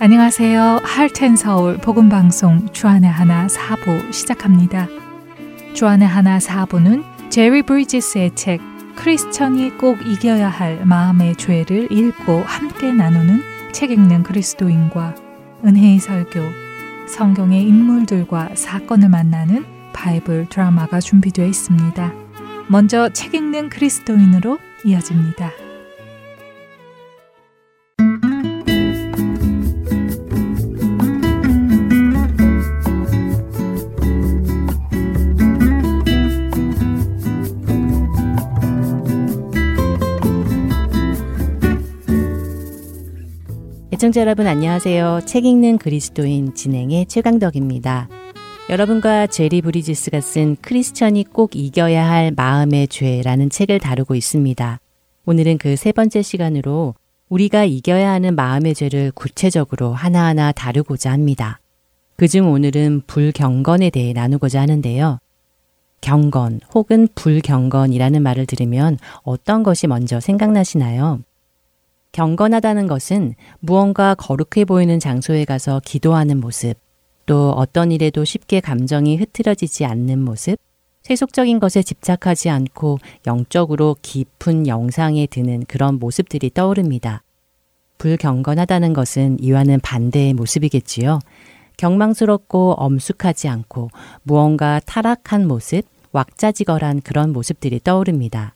[0.00, 0.82] 안녕하세요.
[0.84, 4.86] 할텐 서울 복음 방송 주안의 하나 사부 시작합니다.
[5.74, 8.60] 주안의 하나 사부는 제리 브리지스의 책
[8.94, 13.42] 크리스천이 꼭 이겨야 할 마음의 죄를 읽고 함께 나누는
[13.72, 15.16] 책 읽는 그리스도인과
[15.64, 16.42] 은혜의 설교,
[17.08, 22.12] 성경의 인물들과 사건을 만나는 바이블 드라마가 준비되어 있습니다.
[22.68, 25.50] 먼저 책 읽는 그리스도인으로 이어집니다.
[43.98, 45.22] 애청자 여러분 안녕하세요.
[45.26, 48.08] 책 읽는 그리스도인 진행의 최강덕입니다.
[48.70, 54.78] 여러분과 제리 브리지스가 쓴 크리스천이 꼭 이겨야 할 마음의 죄라는 책을 다루고 있습니다.
[55.26, 56.94] 오늘은 그 세 번째 시간으로
[57.28, 61.58] 우리가 이겨야 하는 마음의 죄를 구체적으로 하나하나 다루고자 합니다.
[62.14, 65.18] 그중 오늘은 불경건에 대해 나누고자 하는데요.
[66.02, 71.18] 경건 혹은 불경건이라는 말을 들으면 어떤 것이 먼저 생각나시나요?
[72.12, 76.74] 경건하다는 것은 무언가 거룩해 보이는 장소에 가서 기도하는 모습,
[77.26, 80.56] 또 어떤 일에도 쉽게 감정이 흐트러지지 않는 모습,
[81.02, 87.22] 세속적인 것에 집착하지 않고 영적으로 깊은 영상에 드는 그런 모습들이 떠오릅니다.
[87.98, 91.18] 불경건하다는 것은 이와는 반대의 모습이겠지요.
[91.76, 93.90] 경망스럽고 엄숙하지 않고
[94.22, 98.54] 무언가 타락한 모습, 왁자지걸한 그런 모습들이 떠오릅니다.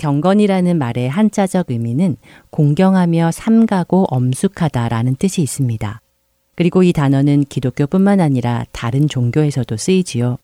[0.00, 2.16] 경건이라는 말의 한자적 의미는
[2.48, 6.00] 공경하며 삼가고 엄숙하다라는 뜻이 있습니다.
[6.56, 10.38] 그리고 이 단어는 기독교뿐만 아니라 다른 종교에서도 쓰이지요.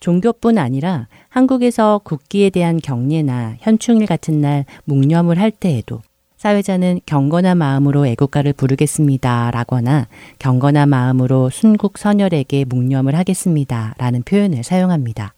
[0.00, 6.00] 종교뿐 아니라 한국에서 국기에 대한 경례나 현충일 같은 날 묵념을 할 때에도
[6.36, 10.08] 사회자는 경건한 마음으로 애국가를 부르겠습니다 라거나
[10.40, 15.34] 경건한 마음으로 순국 선열에게 묵념을 하겠습니다 라는 표현을 사용합니다.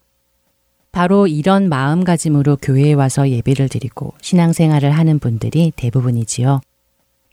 [0.93, 6.61] 바로 이런 마음가짐으로 교회에 와서 예배를 드리고 신앙생활을 하는 분들이 대부분이지요.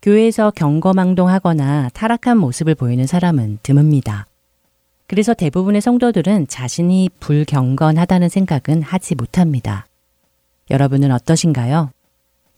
[0.01, 4.25] 교회에서 경거망동하거나 타락한 모습을 보이는 사람은 드뭅니다.
[5.07, 9.87] 그래서 대부분의 성도들은 자신이 불경건하다는 생각은 하지 못합니다.
[10.69, 11.91] 여러분은 어떠신가요?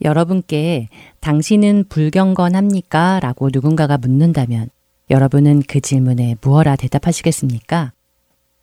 [0.01, 0.89] 여러분께
[1.19, 3.19] 당신은 불경건합니까?
[3.19, 4.69] 라고 누군가가 묻는다면
[5.09, 7.93] 여러분은 그 질문에 무엇라 대답하시겠습니까?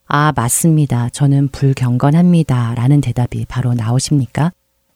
[0.09, 1.09] 아, 맞습니다.
[1.09, 2.75] 저는 불경건합니다.
[2.77, 4.53] 라는 대답이 바로 나오십니까?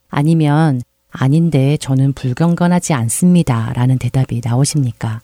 [0.09, 3.73] 아니면 아닌데 저는 불경건하지 않습니다.
[3.75, 5.21] 라는 대답이 나오십니까?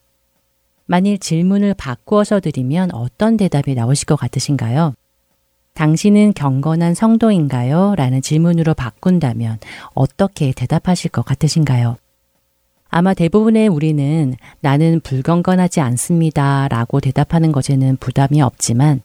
[0.87, 4.95] 만일 질문을 바꾸어서 드리면 어떤 대답이 나오실 것 같으신가요?
[5.75, 7.95] 당신은 경건한 성도인가요?
[7.97, 9.59] 라는 질문으로 바꾼다면
[9.95, 11.97] 어떻게 대답하실 것 같으신가요?
[12.89, 16.67] 아마 대부분의 우리는 나는 불경건하지 않습니다.
[16.69, 19.03] 라고 대답하는 것에는 부담이 없지만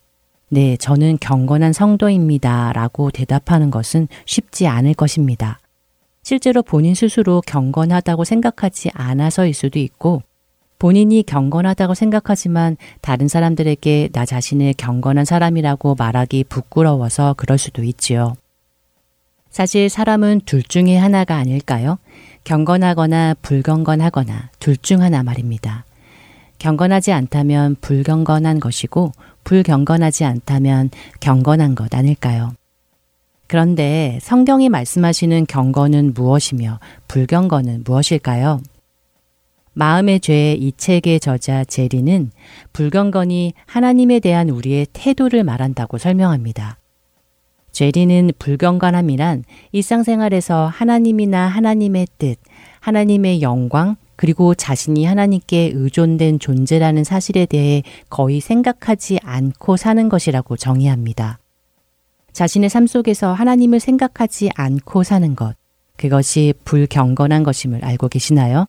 [0.53, 2.73] 네, 저는 경건한 성도입니다.
[2.73, 5.59] 라고 대답하는 것은 쉽지 않을 것입니다.
[6.23, 10.23] 실제로 본인 스스로 경건하다고 생각하지 않아서일 수도 있고,
[10.77, 18.35] 본인이 경건하다고 생각하지만 다른 사람들에게 나 자신을 경건한 사람이라고 말하기 부끄러워서 그럴 수도 있지요.
[19.51, 21.97] 사실 사람은 둘 중에 하나가 아닐까요?
[22.43, 25.85] 경건하거나 불경건하거나 둘 중 하나 말입니다.
[26.57, 29.13] 경건하지 않다면 불경건한 것이고
[29.43, 32.53] 불경건하지 않다면 경건한 것 아닐까요?
[33.47, 38.61] 그런데 성경이 말씀하시는 경건은 무엇이며 불경건은 무엇일까요?
[39.73, 42.31] 마음의 죄의 이 책의 저자 제리는
[42.73, 46.77] 불경건이 하나님에 대한 우리의 태도를 말한다고 설명합니다.
[47.71, 52.37] 제리는 불경건함이란 일상생활에서 하나님이나 하나님의 뜻,
[52.81, 61.39] 하나님의 영광, 그리고 자신이 하나님께 의존된 존재라는 사실에 대해 거의 생각하지 않고 사는 것이라고 정의합니다.
[62.31, 65.55] 자신의 삶 속에서 하나님을 생각하지 않고 사는 것,
[65.97, 68.67] 그것이 불경건한 것임을 알고 계시나요?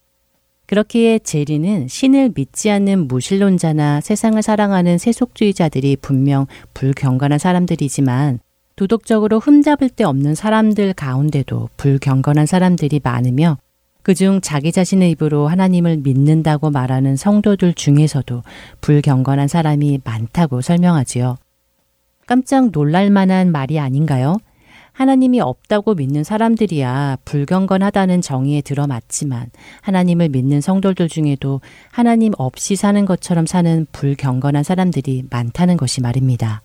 [0.69, 8.39] 그렇기에 제리는 신을 믿지 않는 무신론자나 세상을 사랑하는 세속주의자들이 분명 불경건한 사람들이지만
[8.77, 13.59] 도덕적으로 흠잡을 데 없는 사람들 가운데도 불경건한 사람들이 많으며
[14.03, 18.43] 그중 자기 자신의 입으로 하나님을 믿는다고 말하는 성도들 중에서도
[18.81, 21.37] 불경건한 사람이 많다고 설명하지요.
[22.27, 24.37] 깜짝 놀랄 만한 말이 아닌가요?
[24.93, 29.51] 하나님이 없다고 믿는 사람들이야 불경건하다는 정의에 들어맞지만
[29.81, 31.61] 하나님을 믿는 성도들 중에도
[31.91, 36.63] 하나님 없이 사는 것처럼 사는 불경건한 사람들이 많다는 것이 말입니다.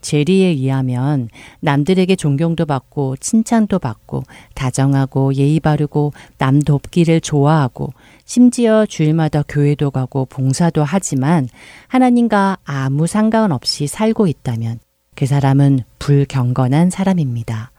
[0.00, 1.28] 제리에 의하면
[1.60, 4.22] 남들에게 존경도 받고 칭찬도 받고
[4.54, 7.92] 다정하고 예의 바르고 남 돕기를 좋아하고
[8.24, 11.48] 심지어 주일마다 교회도 가고 봉사도 하지만
[11.88, 14.78] 하나님과 아무 상관없이 살고 있다면
[15.14, 17.72] 그 사람은 불경건한 사람입니다.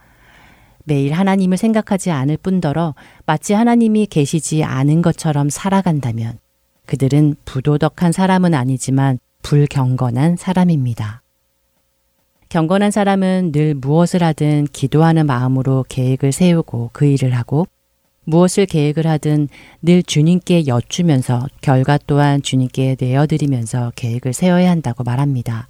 [0.84, 2.94] 매일 하나님을 생각하지 않을 뿐더러
[3.26, 6.38] 마치 하나님이 계시지 않은 것처럼 살아간다면
[6.86, 11.22] 그들은 부도덕한 사람은 아니지만 불경건한 사람입니다.
[12.50, 17.68] 경건한 사람은 늘 무엇을 하든 기도하는 마음으로 계획을 세우고 그 일을 하고
[18.24, 19.48] 무엇을 계획을 하든
[19.82, 25.68] 늘 주님께 여쭈면서 결과 또한 주님께 내어드리면서 계획을 세워야 한다고 말합니다.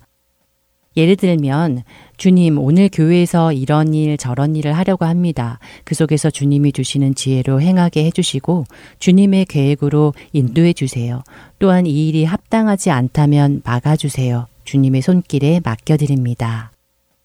[0.96, 1.82] 예를 들면
[2.16, 5.58] 주님 오늘 교회에서 이런 일 저런 일을 하려고 합니다.
[5.84, 8.64] 그 속에서 주님이 주시는 지혜로 행하게 해주시고
[8.98, 11.22] 주님의 계획으로 인도해 주세요.
[11.58, 14.46] 또한 이 일이 합당하지 않다면 막아주세요.
[14.64, 16.72] 주님의 손길에 맡겨드립니다.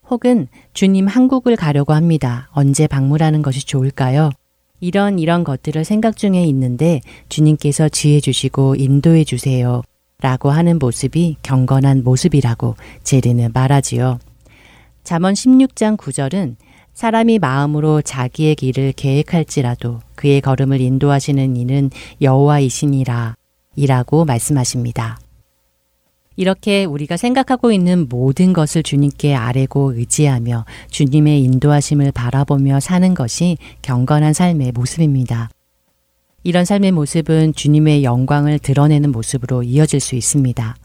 [0.10, 2.50] 혹은 주님 한국을 가려고 합니다.
[2.52, 4.30] 언제 방문하는 것이 좋을까요?
[4.80, 9.82] 이런 이런 것들을 생각 중에 있는데 주님께서 지혜 주시고 인도해 주세요.
[10.22, 14.20] 라고 하는 모습이 경건한 모습이라고 제리는 말하지요.
[15.04, 16.56] 잠언 16장 9절은
[16.94, 21.90] 사람이 마음으로 자기의 길을 계획할지라도 그의 걸음을 인도하시는 이는
[22.22, 23.36] 여호와이시니라
[23.76, 25.20] 이라고 말씀하십니다.
[26.36, 34.34] 이렇게 우리가 생각하고 있는 모든 것을 주님께 아뢰고 의지하며 주님의 인도하심을 바라보며 사는 것이 경건한
[34.34, 35.50] 삶의 모습입니다.
[36.44, 40.76] 이런 삶의 모습은 주님의 영광을 드러내는 모습으로 이어질 수 있습니다.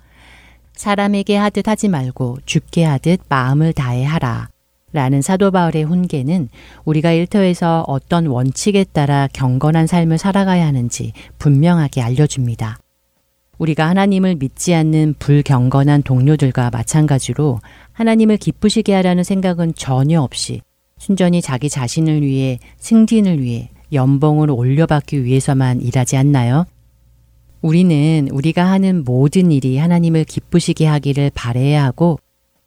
[0.73, 4.49] 사람에게 하듯 하지 말고 죽게 하듯 마음을 다해 하라.
[4.93, 6.49] 라는 사도 바울의 훈계는
[6.85, 12.79] 우리가 일터에서 어떤 원칙에 따라 경건한 삶을 살아가야 하는지 분명하게 알려줍니다.
[13.61, 17.61] 우리가 하나님을 믿지 않는 불경건한 동료들과 마찬가지로
[17.93, 20.63] 하나님을 기쁘시게 하라는 생각은 전혀 없이
[20.99, 26.65] 순전히 자기 자신을 위해 승진을 위해 연봉을 올려받기 위해서만 일하지 않나요?
[27.61, 32.19] 우리는 우리가 하는 모든 일이 하나님을 기쁘시게 하기를 바래야 하고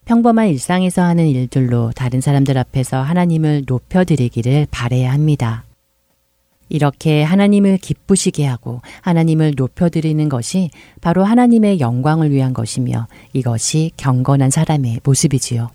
[0.05, 5.63] 평범한 일상에서 하는 일들로 다른 사람들 앞에서 하나님을 높여드리기를 바래야 합니다.
[6.73, 10.71] 이렇게 하나님을 기쁘시게 하고 하나님을 높여드리는 것이
[11.01, 15.69] 바로 하나님의 영광을 위한 것이며 이것이 경건한 사람의 모습이지요.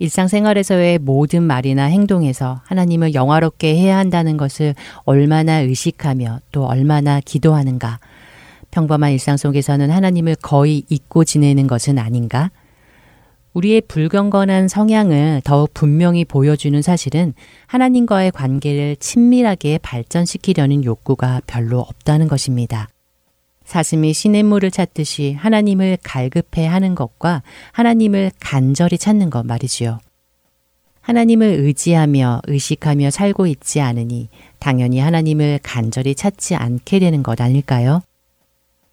[0.00, 4.74] 일상생활에서의 모든 말이나 행동에서 하나님을 영화롭게 해야 한다는 것을
[5.04, 8.00] 얼마나 의식하며 또 얼마나 기도하는가.
[8.72, 12.50] 평범한 일상 속에서는 하나님을 거의 잊고 지내는 것은 아닌가?
[13.56, 17.32] 우리의 불경건한 성향을 더욱 분명히 보여주는 사실은
[17.66, 22.88] 하나님과의 관계를 친밀하게 발전시키려는 욕구가 별로 없다는 것입니다.
[23.64, 27.42] 사슴이 시냇물을 찾듯이 하나님을 갈급해 하는 것과
[27.72, 30.00] 하나님을 간절히 찾는 것 말이지요.
[31.00, 38.02] 하나님을 의지하며 의식하며 살고 있지 않으니 당연히 하나님을 간절히 찾지 않게 되는 것 아닐까요?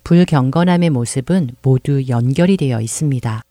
[0.06, 3.44] 불경건함의 모습은 모두 연결이 되어 있습니다.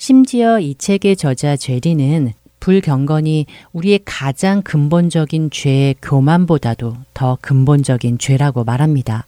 [0.00, 3.44] 심지어 이 책의 저자 죄리는 불경건이
[3.74, 9.26] 우리의 가장 근본적인 죄의 교만보다도 더 근본적인 죄라고 말합니다.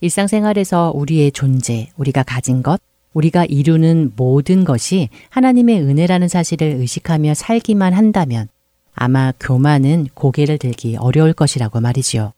[0.00, 2.80] 일상생활에서 우리의 존재, 우리가 가진 것,
[3.14, 8.48] 우리가 이루는 모든 것이 하나님의 은혜라는 사실을 의식하며 살기만 한다면
[8.92, 12.32] 아마 교만은 고개를 들기 어려울 것이라고 말이지요.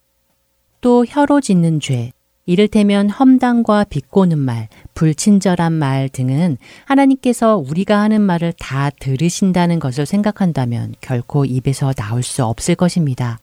[0.82, 2.12] 또 혀로 짓는 죄,
[2.48, 10.94] 이를테면 험담과 비꼬는 말, 불친절한 말 등은 하나님께서 우리가 하는 말을 다 들으신다는 것을 생각한다면
[11.02, 13.38] 결코 입에서 나올 수 없을 것입니다.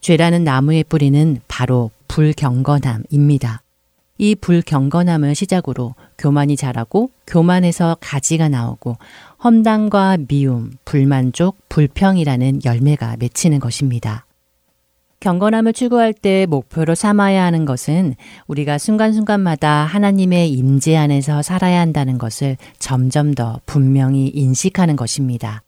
[0.00, 3.62] 죄라는 나무의 뿌리는 바로 불경건함입니다.
[4.18, 8.96] 이 불경건함을 시작으로 교만이 자라고 교만에서 가지가 나오고
[9.44, 14.24] 험담과 미움, 불만족, 불평이라는 열매가 맺히는 것입니다.
[15.20, 18.14] 경건함을 추구할 때 목표로 삼아야 하는 것은
[18.46, 25.62] 우리가 순간순간마다 하나님의 임재 안에서 살아야 한다는 것을 점점 더 분명히 인식하는 것입니다.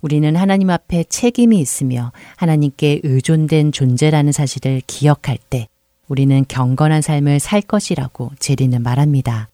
[0.00, 5.68] 우리는 하나님 앞에 책임이 있으며 하나님께 의존된 존재라는 사실을 기억할 때
[6.08, 9.50] 우리는 경건한 삶을 살 것이라고 제리는 말합니다.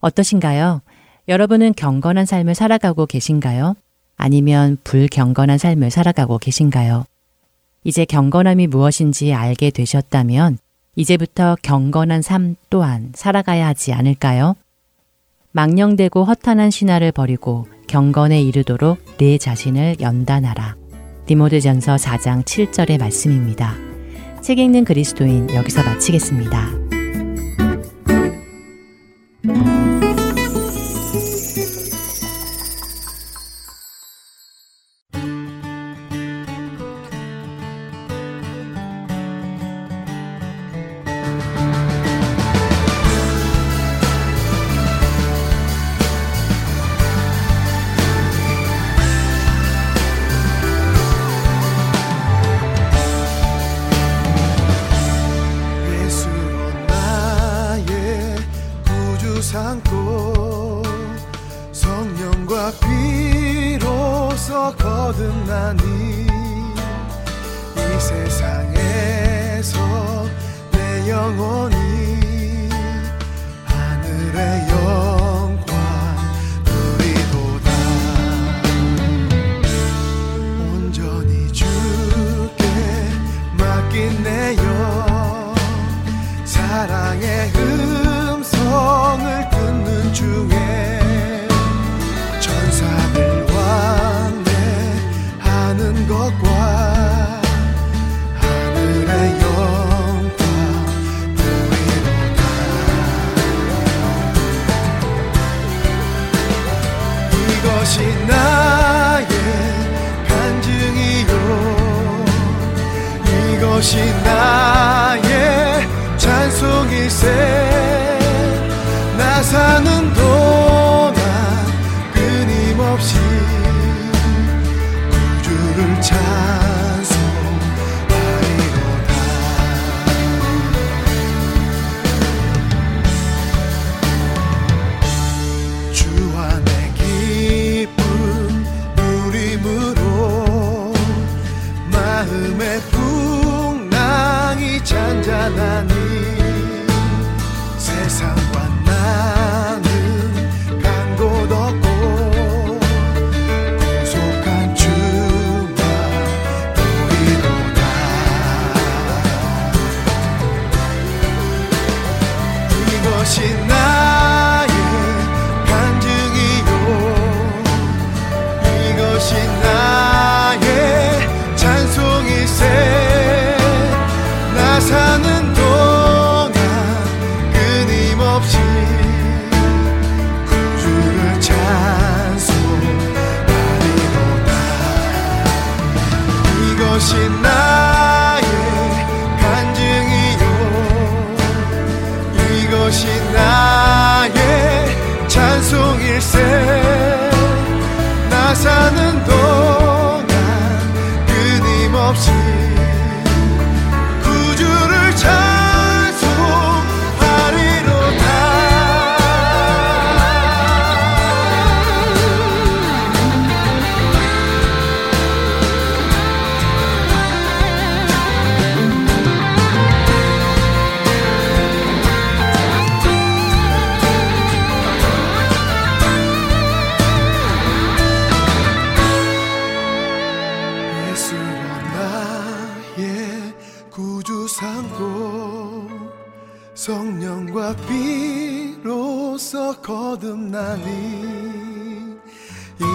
[0.00, 0.82] 어떠신가요?
[1.28, 3.74] 여러분은 경건한 삶을 살아가고 계신가요?
[4.16, 7.06] 아니면 불경건한 삶을 살아가고 계신가요?
[7.84, 10.58] 이제 경건함이 무엇인지 알게 되셨다면
[10.96, 14.56] 이제부터 경건한 삶 또한 살아가야 하지 않을까요?
[15.52, 20.76] 망령되고 허탄한 신화를 버리고 경건에 이르도록 내 자신을 연단하라.
[21.26, 23.74] 디모데전서 4장 7절의 말씀입니다.
[24.42, 26.84] 책 읽는 그리스도인 여기서 마치겠습니다.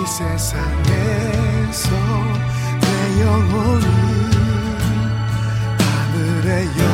[0.10, 1.90] 세상에서
[2.82, 3.86] 내 영혼이
[5.80, 6.89] 하늘의 영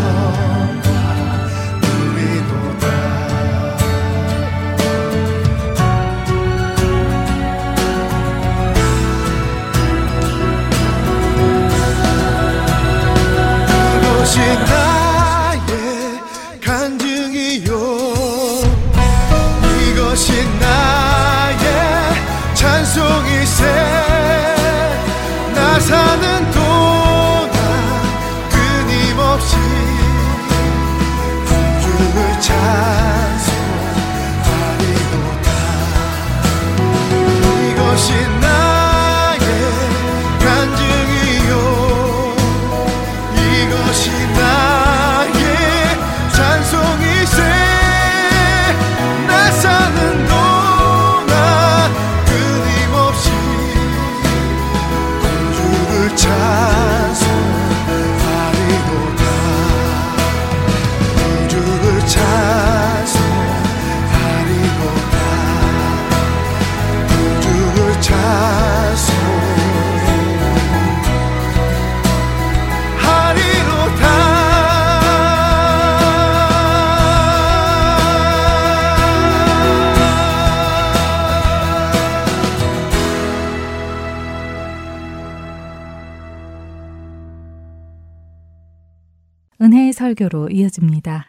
[89.62, 91.28] 은혜의 설교로 이어집니다.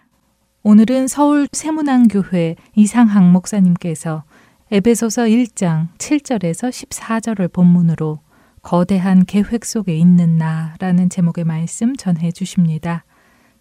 [0.64, 4.24] 오늘은 서울 세문안교회 이상학 목사님께서
[4.72, 8.18] 에베소서 1장 7절에서 14절을 본문으로
[8.62, 13.04] 거대한 계획 속에 있는 나라는 제목의 말씀 전해 주십니다.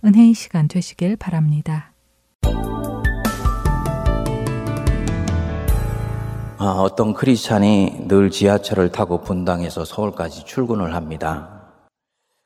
[0.03, 1.91] 은혜의 시간 되시길 바랍니다.
[6.57, 11.54] 아, 어떤 크리스찬이 늘 지하철을 타고 분당에서 서울까지 출근을 합니다.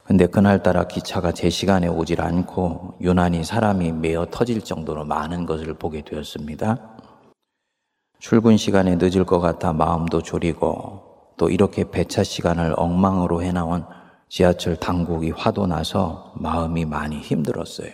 [0.10, 6.01] 근데 그날따라 기차가 제 시간에 오질 않고 유난히 사람이 메어 터질 정도로 많은 것을 보게
[6.01, 6.98] 되었습니다.
[8.18, 11.04] 출근 시간에 늦을 것 같아 마음도 졸이고
[11.38, 13.86] 또 이렇게 배차 시간을 엉망으로 해나온
[14.30, 17.92] 지하철 당국이 화도 나서 마음이 많이 힘들었어요.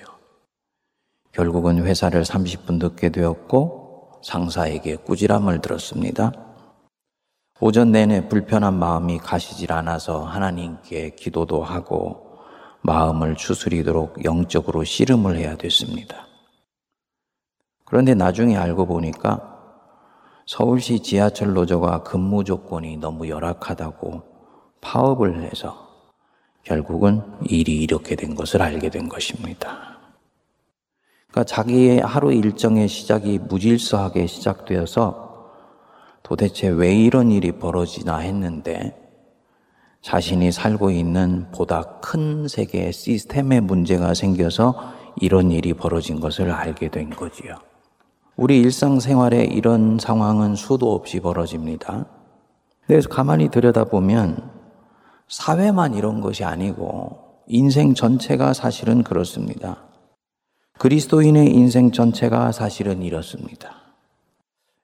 [1.34, 6.32] 결국은 회사를 30분 늦게 되었고 상사에게 꾸지람을 들었습니다.
[7.62, 12.38] 오전 내내 불편한 마음이 가시질 않아서 하나님께 기도도 하고
[12.82, 16.28] 마음을 추스리도록 영적으로 씨름을 해야 됐습니다.
[17.86, 19.54] 그런데 나중에 알고 보니까
[20.46, 24.22] 서울시 지하철 노조가 근무 조건이 너무 열악하다고
[24.82, 25.88] 파업을 해서
[26.64, 29.98] 결국은 일이 이렇게 된 것을 알게 된 것입니다.
[31.30, 35.25] 그러니까 자기의 하루 일정의 시작이 무질서하게 시작되어서
[36.26, 39.00] 도대체 왜 이런 일이 벌어지나 했는데
[40.02, 44.74] 자신이 살고 있는 보다 큰 세계의 시스템에 문제가 생겨서
[45.22, 47.58] 이런 일이 벌어진 것을 알게 된 거지요.
[48.36, 52.08] 우리 일상생활에 이런 상황은 수도 없이 벌어집니다.
[52.88, 54.50] 그래서 가만히 들여다보면
[55.28, 59.84] 사회만 이런 것이 아니고 인생 전체가 사실은 그렇습니다.
[60.80, 63.85] 그리스도인의 인생 전체가 사실은 이렇습니다.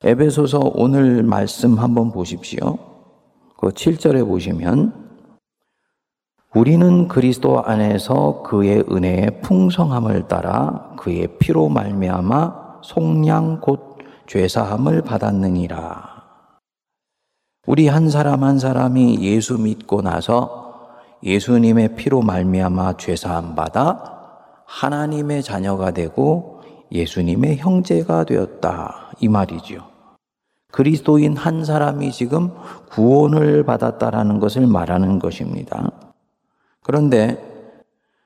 [0.03, 2.75] 에베소서 오늘 말씀 한번 보십시오.
[3.55, 4.99] 그 7절에 보시면
[6.55, 16.23] 우리는 그리스도 안에서 그의 은혜의 풍성함을 따라 그의 피로 말미암아 속량 곧 죄사함을 받았느니라.
[17.67, 25.91] 우리 한 사람 한 사람이 예수 믿고 나서 예수님의 피로 말미암아 죄사함 받아 하나님의 자녀가
[25.91, 26.59] 되고
[26.91, 29.90] 예수님의 형제가 되었다 이 말이지요.
[30.71, 32.51] 그리스도인 한 사람이 지금
[32.89, 35.91] 구원을 받았다라는 것을 말하는 것입니다.
[36.81, 37.51] 그런데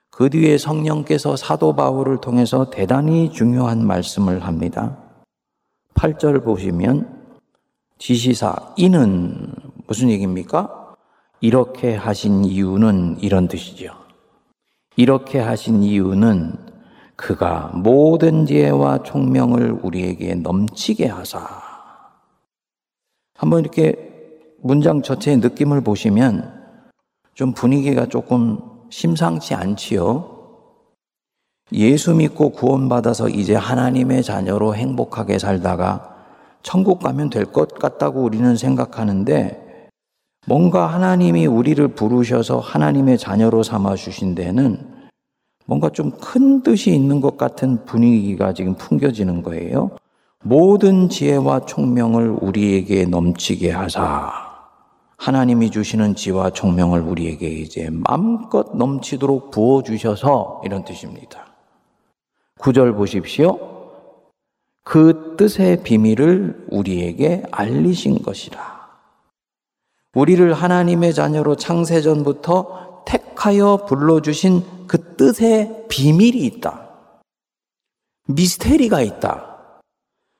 [0.09, 4.97] 그 뒤에 성령께서 사도 바울을 통해서 대단히 중요한 말씀을 합니다.
[5.95, 7.25] 8절 보시면
[7.97, 9.51] 지시사 이는
[9.87, 10.95] 무슨 얘기입니까?
[11.41, 13.93] 이렇게 하신 이유는 이런 뜻이죠.
[14.95, 16.53] 이렇게 하신 이유는
[17.15, 21.64] 그가 모든 지혜와 총명을 우리에게 넘치게 하사
[23.35, 23.95] 한번 이렇게
[24.61, 26.53] 문장 전체의 느낌을 보시면
[27.33, 30.31] 좀 분위기가 조금 심상치 않지요.
[31.73, 36.15] 예수 믿고 구원받아서 이제 하나님의 자녀로 행복하게 살다가
[36.63, 39.89] 천국 가면 될 것 같다고 우리는 생각하는데
[40.47, 44.93] 뭔가 하나님이 우리를 부르셔서 하나님의 자녀로 삼아 주신 데는
[45.65, 49.91] 뭔가 좀 큰 뜻이 있는 것 같은 분위기가 지금 풍겨지는 거예요.
[50.47, 54.31] 모든 지혜와 총명을 우리에게 넘치게 하사
[55.17, 61.47] 하나님이 주시는 지와 총명을 우리에게 이제 마음껏 넘치도록 부어 주셔서 이런 뜻입니다.
[62.59, 63.57] 구절 보십시오.
[64.83, 68.61] 그 뜻의 비밀을 우리에게 알리신 것이라.
[70.13, 76.87] 우리를 하나님의 자녀로 창세전부터 택하여 불러주신 그 뜻의 비밀이 있다.
[78.27, 79.54] 미스테리가 있다.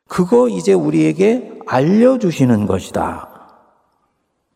[0.08, 3.30] 그거 이제 우리에게 알려주시는 것이다.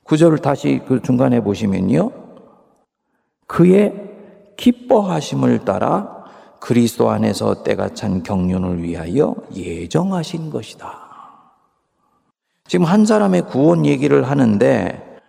[0.03, 2.12] 구절을 다시 그 중간에 보시면요.
[3.47, 3.93] 그의
[4.57, 6.25] 기뻐하심을 따라
[6.59, 11.09] 그리스도 안에서 때가 찬 경륜을 위하여 예정하신 것이다.
[12.67, 15.19] 지금 한 사람의 구원 얘기를 하는데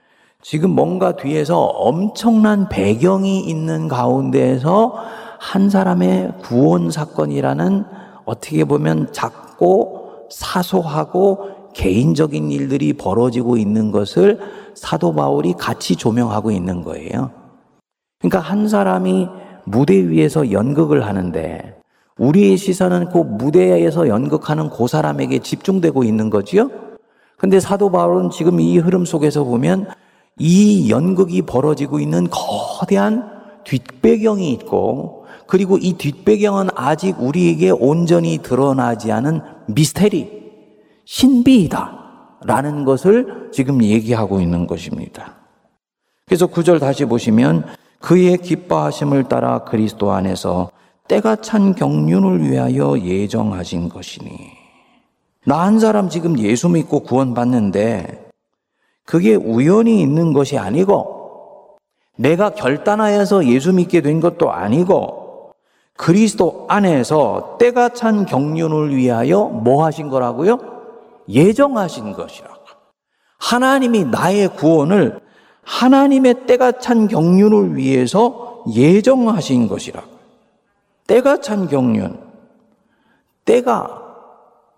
[0.42, 4.94] 지금 뭔가 뒤에서 엄청난 배경이 있는 가운데에서
[5.38, 7.85] 한 사람의 구원 사건이라는
[8.24, 9.99] 어떻게 보면 작고
[10.30, 14.40] 사소하고 개인적인 일들이 벌어지고 있는 것을
[14.74, 17.30] 사도 바울이 같이 조명하고 있는 거예요.
[18.18, 19.28] 그러니까 한 사람이
[19.64, 21.80] 무대 위에서 연극을 하는데
[22.18, 26.70] 우리의 시선은 그 무대에서 연극하는 그 사람에게 집중되고 있는 거지요.
[27.38, 29.88] 근데 사도 바울은 지금 이 흐름 속에서 보면
[30.38, 33.30] 이 연극이 벌어지고 있는 거대한
[33.64, 39.40] 뒷배경이 있고 그리고 이 뒷배경은 아직 우리에게 온전히 드러나지 않은
[39.74, 40.50] 미스테리,
[41.04, 41.98] 신비이다.
[42.44, 45.35] 라는 것을 지금 얘기하고 있는 것입니다.
[46.26, 47.66] 그래서 구절 다시 보시면
[47.98, 50.70] 그의 기뻐하심을 따라 그리스도 안에서
[51.06, 54.30] 때가 찬 경륜을 위하여 예정하신 것이니.
[55.46, 58.28] 나 한 사람 지금 예수 믿고 구원받는데
[59.04, 61.78] 그게 우연히 있는 것이 아니고
[62.16, 65.19] 내가 결단하여서 예수 믿게 된 것도 아니고
[66.00, 70.58] 그리스도 안에서 때가 찬 경륜을 위하여 뭐 하신 거라고요?
[71.28, 72.48] 예정하신 것이라.
[73.38, 75.20] 하나님이 나의 구원을
[75.62, 80.02] 하나님의 때가 찬 경륜을 위해서 예정하신 것이라.
[81.06, 82.18] 때가 찬 경륜.
[83.44, 84.02] 때가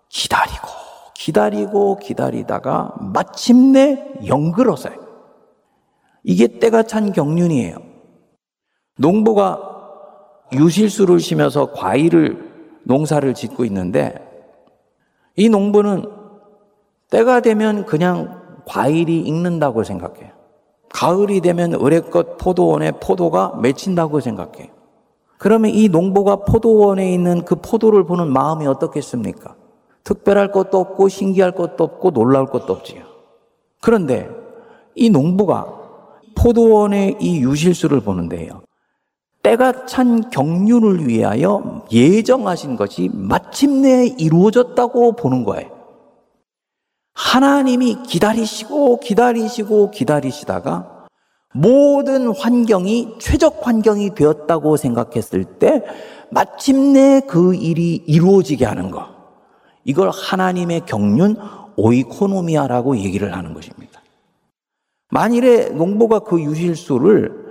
[0.09, 0.67] 기다리고,
[1.13, 4.95] 기다리고, 기다리다가 마침내 영글어서요.
[6.25, 7.77] 이게 때가 찬 경륜이에요.
[8.97, 9.72] 농부가
[10.51, 12.51] 유실수를 심어서 과일을
[12.83, 14.15] 농사를 짓고 있는데
[15.35, 16.05] 이 농부는
[17.09, 20.31] 때가 되면 그냥 과일이 익는다고 생각해요.
[20.89, 24.67] 가을이 되면 의뢰껏 포도원에 포도가 맺힌다고 생각해요.
[25.37, 29.55] 그러면 이 농부가 포도원에 있는 그 포도를 보는 마음이 어떻겠습니까?
[30.03, 33.03] 특별할 것도 없고 신기할 것도 없고 놀라울 것도 없지요.
[33.81, 34.29] 그런데
[34.95, 35.67] 이 농부가
[36.35, 38.62] 포도원의 이 유실수를 보는데요.
[39.43, 45.69] 때가 찬 경륜을 위하여 예정하신 것이 마침내 이루어졌다고 보는 거예요.
[47.13, 51.07] 하나님이 기다리시고 기다리시고 기다리시다가
[51.53, 55.83] 모든 환경이 최적 환경이 되었다고 생각했을 때
[56.31, 59.07] 마침내 그 일이 이루어지게 하는 것.
[59.83, 61.35] 이걸 하나님의 경륜
[61.75, 64.01] 오이코노미아라고 얘기를 하는 것입니다.
[65.11, 67.42] 만일에 농부가 그 유실수를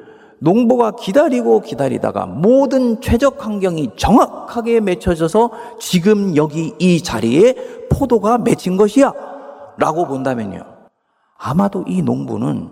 [0.42, 7.54] 농부가 기다리고 기다리다가 모든 최적 환경이 정확하게 맺혀져서 지금 여기 이 자리에
[7.88, 9.12] 포도가 맺힌 것이야.
[9.78, 10.64] 라고 본다면요.
[11.38, 12.70] 아마도 이 농부는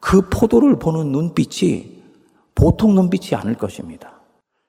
[0.00, 2.00] 그 포도를 보는 눈빛이
[2.54, 4.12] 보통 눈빛이 아닐 것입니다.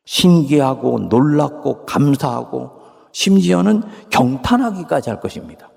[0.03, 2.71] 신기하고 놀랍고 감사하고
[3.13, 5.69] 심지어는 경탄하기까지 할 것입니다.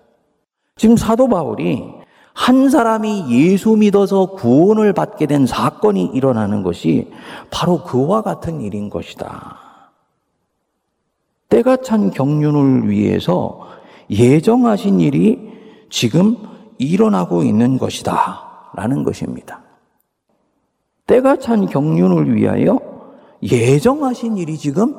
[0.77, 2.04] 지금 사도 바울이
[2.35, 7.11] 한 사람이 예수 믿어서 구원을 받게 된 사건이 일어나는 것이
[7.51, 9.57] 바로 그와 같은 일인 것이다.
[11.49, 13.61] 때가 찬 경륜을 위해서
[14.11, 15.39] 예정하신 일이
[15.89, 16.37] 지금
[16.79, 18.71] 일어나고 있는 것이다.
[18.75, 19.63] 라는 것입니다.
[21.07, 22.81] 때가 찬 경륜을 위하여
[23.43, 24.97] 예정하신 일이 지금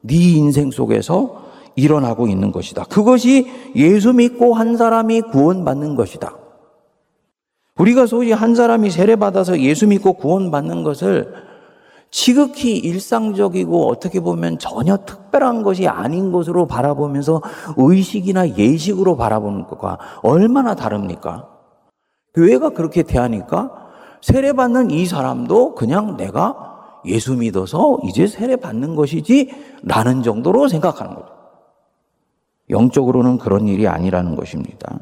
[0.00, 1.44] 네 인생 속에서
[1.76, 2.84] 일어나고 있는 것이다.
[2.84, 6.43] 그것이 예수 믿고 한 사람이 구원받는 것이다.
[7.78, 11.32] 우리가 소위 한 사람이 세례받아서 예수 믿고 구원받는 것을
[12.10, 17.42] 지극히 일상적이고 어떻게 보면 전혀 특별한 것이 아닌 것으로 바라보면서
[17.76, 21.48] 의식이나 예식으로 바라보는 것과 얼마나 다릅니까?
[22.34, 23.72] 교회가 그렇게 대하니까
[24.20, 29.50] 세례받는 이 사람도 그냥 내가 예수 믿어서 이제 세례받는 것이지
[29.82, 31.26] 라는 정도로 생각하는 거죠.
[32.70, 35.00] 영적으로는 그런 일이 아니라는 것입니다.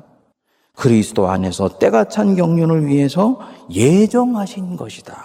[0.76, 3.38] 그리스도 안에서 때가 찬 경륜을 위해서
[3.70, 5.16] 예정하신 것이다.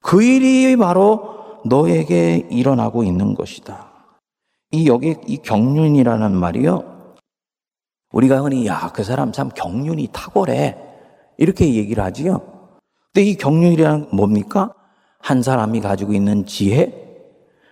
[0.00, 3.90] 그 일이 바로 너에게 일어나고 있는 것이다.
[4.72, 7.14] 이 여기 이 경륜이라는 말이요.
[8.12, 10.76] 우리가 흔히 야, 그 사람 참 경륜이 탁월해.
[11.38, 12.40] 이렇게 얘기를 하지요.
[13.12, 14.72] 근데 이 경륜이란 뭡니까?
[15.18, 16.92] 한 사람이 가지고 있는 지혜,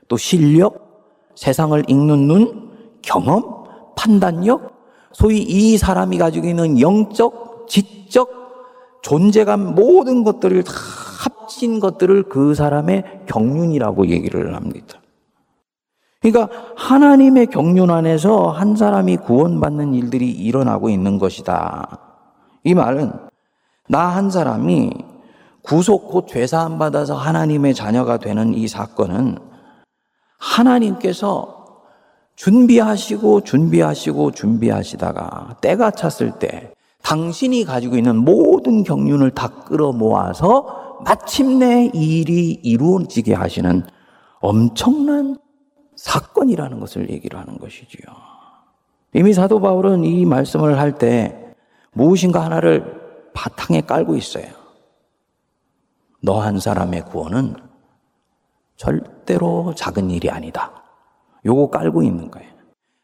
[0.09, 3.65] 또 실력, 세상을 읽는 눈, 경험,
[3.97, 4.78] 판단력,
[5.13, 13.23] 소위 이 사람이 가지고 있는 영적, 지적, 존재감 모든 것들을 다 합친 것들을 그 사람의
[13.27, 15.01] 경륜이라고 얘기를 합니다.
[16.21, 21.99] 그러니까 하나님의 경륜 안에서 한 사람이 구원받는 일들이 일어나고 있는 것이다.
[22.65, 23.13] 이 말은
[23.89, 24.91] 나 한 사람이
[25.63, 29.39] 구속 곧 죄사함 받아서 하나님의 자녀가 되는 이 사건은
[30.39, 31.58] 하나님께서
[32.39, 36.73] 준비하시고 준비하시고 준비하시다가 때가 찼을 때
[37.03, 43.85] 당신이 가지고 있는 모든 경륜을 다 끌어 모아서 마침내 일이 이루어지게 하시는
[44.39, 45.37] 엄청난
[45.97, 48.03] 사건이라는 것을 얘기를 하는 것이지요.
[49.15, 51.55] 이미 사도 바울은 이 말씀을 할 때
[51.93, 54.47] 무엇인가 하나를 바탕에 깔고 있어요.
[56.23, 57.57] 너 한 사람의 구원은
[58.77, 60.78] 절대로 작은 일이 아니다.
[61.49, 62.49] 요거 깔고 있는 거예요.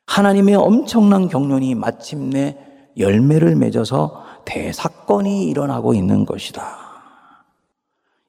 [0.06, 2.58] 하나님의 엄청난 경륜이 마침내
[2.98, 6.62] 열매를 맺어서 대사건이 일어나고 있는 것이다.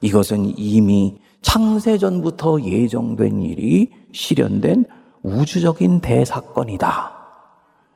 [0.02, 4.86] 이것은 이미 창세전부터 예정된 일이 실현된
[5.22, 7.12] 우주적인 대사건이다.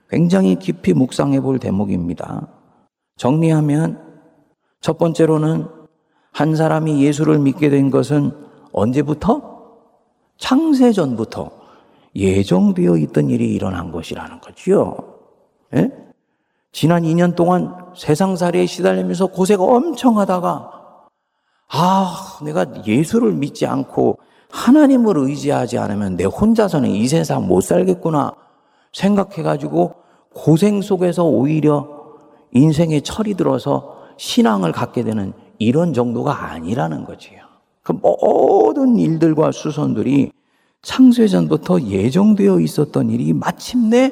[0.09, 2.47] 굉장히 깊이 묵상해 볼 대목입니다.
[3.15, 4.01] 정리하면
[4.81, 5.67] 첫 번째로는
[6.31, 8.31] 한 사람이 예수를 믿게 된 것은
[8.73, 9.49] 언제부터?
[10.37, 11.58] 창세전부터
[12.15, 14.97] 예정되어 있던 일이 일어난 것이라는 거지요.
[15.75, 15.91] 예?
[16.71, 20.71] 지난 2년 동안 세상살이에 시달리면서 고생 엄청 하다가
[21.71, 24.17] 아, 내가 예수를 믿지 않고
[24.49, 28.33] 하나님을 의지하지 않으면 내 혼자서는 이 세상 못 살겠구나
[28.93, 29.93] 생각해가지고
[30.33, 31.87] 고생 속에서 오히려
[32.51, 37.41] 인생에 철이 들어서 신앙을 갖게 되는 이런 정도가 아니라는 거지요.
[37.83, 40.31] 그 모든 일들과 수선들이
[40.81, 44.11] 창세전부터 예정되어 있었던 일이 마침내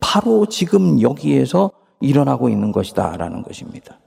[0.00, 1.70] 바로 지금 여기에서
[2.00, 3.98] 일어나고 있는 것이다 라는 것입니다.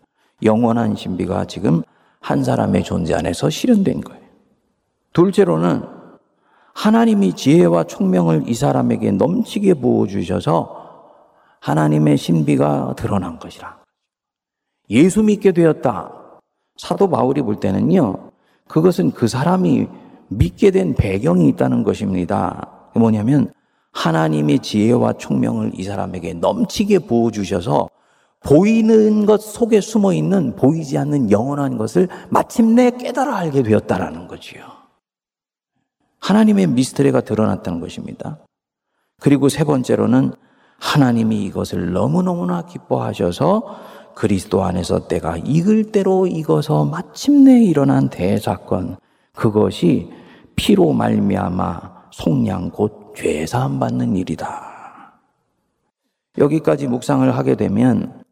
[0.41, 1.83] 영원한 신비가 지금
[2.19, 4.23] 한 사람의 존재 안에서 실현된 거예요.
[5.13, 5.83] 둘째로는
[6.73, 10.83] 하나님이 지혜와 총명을 이 사람에게 넘치게 부어주셔서
[11.59, 13.77] 하나님의 신비가 드러난 것이라.
[14.89, 16.11] 예수 믿게 되었다.
[16.77, 18.31] 사도 바울이 볼 때는요,
[18.67, 19.87] 그것은 그 사람이
[20.37, 22.89] 믿게 된 배경이 있다는 것입니다.
[22.95, 23.51] 뭐냐면,
[23.91, 27.89] 하나님의 지혜와 총명을 이 사람에게 넘치게 부어 주셔서
[28.39, 34.63] 보이는 것 속에 숨어 있는 보이지 않는 영원한 것을 마침내 깨달아 알게 되었다라는 거지요.
[36.19, 38.39] 하나님의 미스터리가 드러났다는 것입니다.
[39.21, 40.33] 그리고 세 번째로는
[40.79, 43.77] 하나님이 이것을 너무너무나 기뻐하셔서
[44.15, 48.97] 그리스도 안에서 때가 익을 대로 익어서 마침내 일어난 대사건
[49.33, 50.11] 그것이
[50.55, 55.19] 피로 말미암아 속량 곧 죄사함 받는 일이다.
[56.37, 58.23] 여기까지 묵상을 하게 되면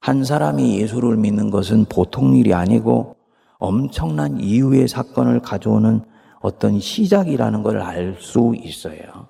[0.00, 3.16] 한 사람이 예수를 믿는 것은 보통 일이 아니고
[3.58, 6.02] 엄청난 이후의 사건을 가져오는
[6.40, 9.28] 어떤 시작이라는 걸 알 수 있어요.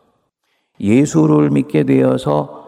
[0.80, 2.62] 예수를 믿게 되어서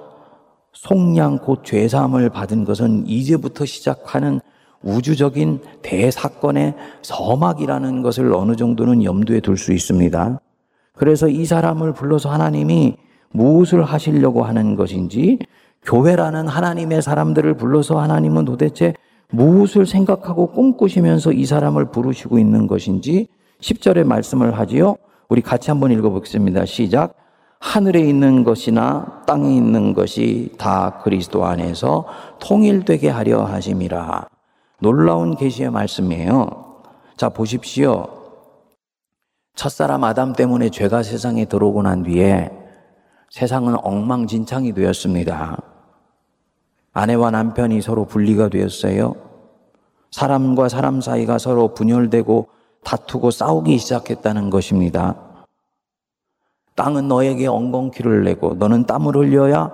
[0.72, 4.40] 속량 곧 죄사함을 받은 것은 이제부터 시작하는
[4.84, 10.40] 우주적인 대사건의 서막이라는 것을 어느 정도는 염두에 둘 수 있습니다.
[10.96, 12.96] 그래서 이 사람을 불러서 하나님이
[13.32, 15.38] 무엇을 하시려고 하는 것인지
[15.82, 18.94] 교회라는 하나님의 사람들을 불러서 하나님은 도대체
[19.30, 23.28] 무엇을 생각하고 꿈꾸시면서 이 사람을 부르시고 있는 것인지
[23.60, 24.96] 10절의 말씀을 하지요.
[25.28, 26.64] 우리 같이 한번 읽어보겠습니다.
[26.66, 27.14] 시작.
[27.58, 32.04] 하늘에 있는 것이나 땅에 있는 것이 다 그리스도 안에서
[32.38, 34.28] 통일되게 하려 하심이라.
[34.80, 36.82] 놀라운 계시의 말씀이에요.
[37.16, 38.08] 자, 보십시오.
[39.54, 42.50] 첫사람 아담 때문에 죄가 세상에 들어오고 난 뒤에
[43.30, 45.62] 세상은 엉망진창이 되었습니다.
[46.92, 49.14] 아내와 남편이 서로 분리가 되었어요.
[50.10, 52.48] 사람과 사람 사이가 서로 분열되고
[52.84, 55.16] 다투고 싸우기 시작했다는 것입니다.
[56.76, 59.72] 땅은 너에게 엉겅퀴를 내고 너는 땀을 흘려야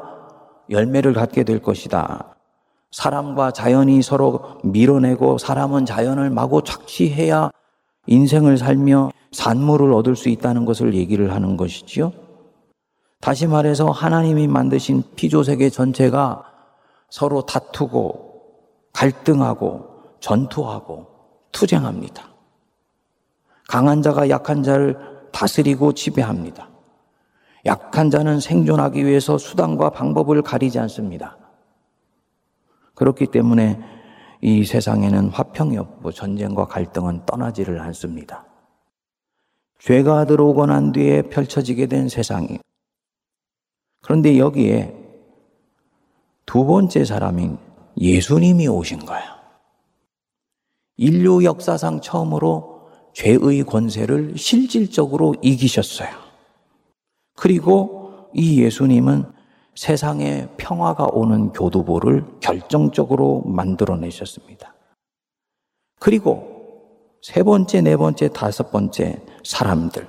[0.70, 2.36] 열매를 갖게 될 것이다.
[2.90, 7.50] 사람과 자연이 서로 밀어내고 사람은 자연을 마구 착취해야
[8.06, 12.12] 인생을 살며 산물을 얻을 수 있다는 것을 얘기를 하는 것이지요.
[13.20, 16.44] 다시 말해서 하나님이 만드신 피조세계 전체가
[17.10, 18.30] 서로 다투고
[18.92, 19.86] 갈등하고
[20.20, 21.06] 전투하고
[21.52, 22.28] 투쟁합니다.
[23.68, 24.98] 강한 자가 약한 자를
[25.32, 26.68] 다스리고 지배합니다.
[27.66, 31.36] 약한 자는 생존하기 위해서 수단과 방법을 가리지 않습니다.
[33.00, 33.80] 그렇기 때문에
[34.42, 38.44] 이 세상에는 화평이 없고 전쟁과 갈등은 떠나지를 않습니다.
[39.78, 42.58] 죄가 들어오고 난 뒤에 펼쳐지게 된 세상이.
[44.02, 44.94] 그런데 여기에
[46.44, 47.56] 두 번째 사람인
[47.96, 49.30] 예수님이 오신 거예요.
[50.98, 56.10] 인류 역사상 처음으로 죄의 권세를 실질적으로 이기셨어요.
[57.34, 59.39] 그리고 이 예수님은
[59.74, 64.74] 세상에 평화가 오는 교두보를 결정적으로 만들어내셨습니다.
[65.98, 66.48] 그리고
[67.22, 70.06] 세 번째, 네 번째, 다섯 번째 사람들,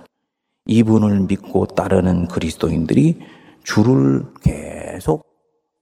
[0.65, 3.19] 이분을 믿고 따르는 그리스도인들이
[3.63, 5.25] 줄을 계속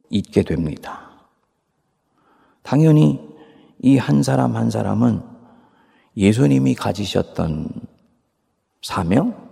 [0.09, 1.09] 잇게 됩니다.
[2.63, 3.27] 당연히
[3.81, 5.21] 이 한 사람 한 사람은
[6.17, 7.69] 예수님이 가지셨던
[8.81, 9.49] 사명,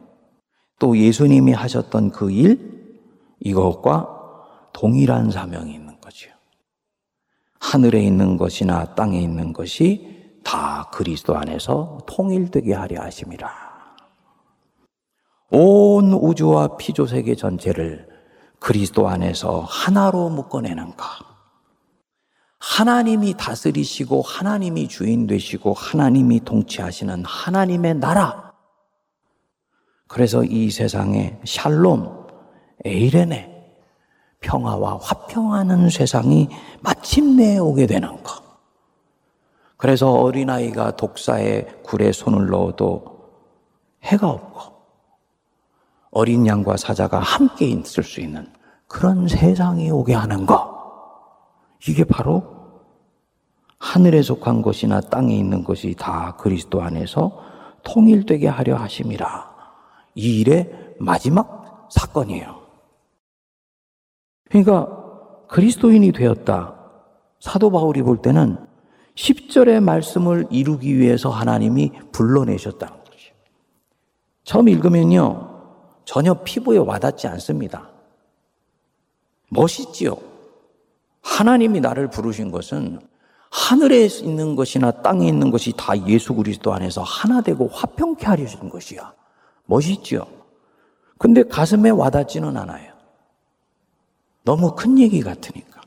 [0.80, 3.00] 또 예수님이 하셨던 그 일,
[3.40, 4.17] 이것과
[4.78, 6.30] 동일한 사명이 있는 거죠.
[7.60, 13.52] 하늘에 있는 것이나 땅에 있는 것이 다 그리스도 안에서 통일되게 하려 하심이라.
[15.50, 18.08] 온 우주와 피조 세계 전체를
[18.60, 21.06] 그리스도 안에서 하나로 묶어내는 것.
[22.60, 28.54] 하나님이 다스리시고 하나님이 주인 되시고 하나님이 통치하시는 하나님의 나라.
[30.08, 32.28] 그래서 이 세상에 샬롬,
[32.86, 33.57] 에이레네,
[34.42, 36.50] 평화와 화평하는 세상이
[36.82, 38.44] 마침내 오게 되는 것.
[39.78, 43.18] 그래서 어린아이가 독사의 굴에 손을 넣어도
[44.04, 44.78] 해가 없고
[46.12, 48.52] 어린 양과 사자가 함께 있을 수 있는
[48.88, 50.78] 그런 세상이 오게 하는 것.
[51.88, 52.44] 이게 바로
[53.80, 57.40] 하늘에 속한 것이나 땅에 있는 것이 다 그리스도 안에서
[57.84, 59.56] 통일되게 하려 하심이라.
[60.16, 62.67] 이 일의 마지막 사건이에요.
[64.50, 64.88] 그러니까
[65.48, 66.76] 그리스도인이 되었다.
[67.40, 68.58] 사도 바울이 볼 때는
[69.16, 73.34] 10절의 말씀을 이루기 위해서 하나님이 불러내셨다는 거죠.
[74.44, 75.56] 처음 읽으면요.
[76.06, 77.90] 전혀 피부에 와닿지 않습니다.
[79.50, 80.18] 멋있지요.
[81.22, 83.00] 하나님이 나를 부르신 것은
[83.50, 89.14] 하늘에 있는 것이나 땅에 있는 것이 다 예수 그리스도 안에서 하나 되고 화평케 하려는 것이야.
[89.66, 90.26] 멋있지요.
[91.18, 92.94] 근데 가슴에 와닿지는 않아요.
[94.48, 95.82] 너무 큰 얘기 같으니까.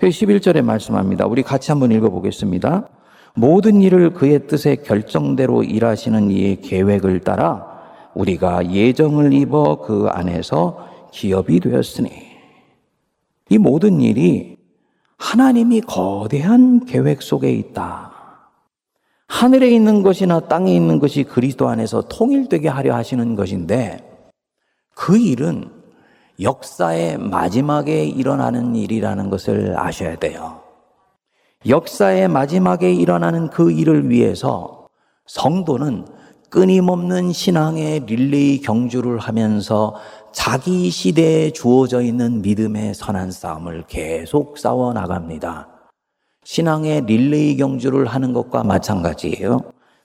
[0.00, 1.26] 11절에 말씀합니다.
[1.26, 2.88] 우리 같이 한번 읽어보겠습니다.
[3.34, 7.82] 모든 일을 그의 뜻에 결정대로 일하시는 이의 계획을 따라
[8.14, 12.10] 우리가 예정을 입어 그 안에서 기업이 되었으니
[13.50, 14.56] 이 모든 일이
[15.18, 18.12] 하나님이 거대한 계획 속에 있다.
[19.28, 23.98] 하늘에 있는 것이나 땅에 있는 것이 그리스도 안에서 통일되게 하려 하시는 것인데
[24.94, 25.81] 그 일은
[26.40, 30.60] 역사의 마지막에 일어나는 일이라는 것을 아셔야 돼요.
[31.66, 34.86] 역사의 마지막에 일어나는 그 일을 위해서
[35.26, 36.06] 성도는
[36.50, 39.94] 끊임없는 신앙의 릴레이 경주를 하면서
[40.32, 45.68] 자기 시대에 주어져 있는 믿음의 선한 싸움을 계속 싸워 나갑니다.
[46.44, 49.60] 신앙의 릴레이 경주를 하는 것과 마찬가지예요.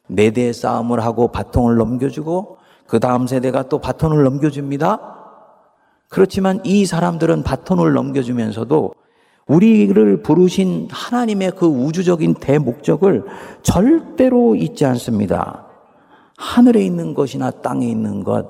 [0.07, 5.16] 네 대 싸움을 하고 바통을 넘겨주고 그 다음 세대가 또 바톤을 넘겨줍니다.
[6.09, 8.93] 그렇지만 이 사람들은 바톤을 넘겨주면서도
[9.47, 13.25] 우리를 부르신 하나님의 그 우주적인 대목적을
[13.61, 15.65] 절대로 잊지 않습니다.
[16.37, 18.47] 하늘에 있는 것이나 땅에 있는 것,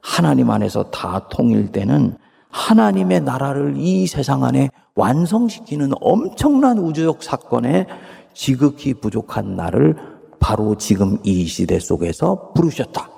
[0.00, 2.16] 하나님 안에서 다 통일되는
[2.50, 7.86] 하나님의 나라를 이 세상 안에 완성시키는 엄청난 우주적 사건에
[8.34, 9.96] 지극히 부족한 나를
[10.38, 13.08] 바로 지금 이 시대 속에서 부르셨다.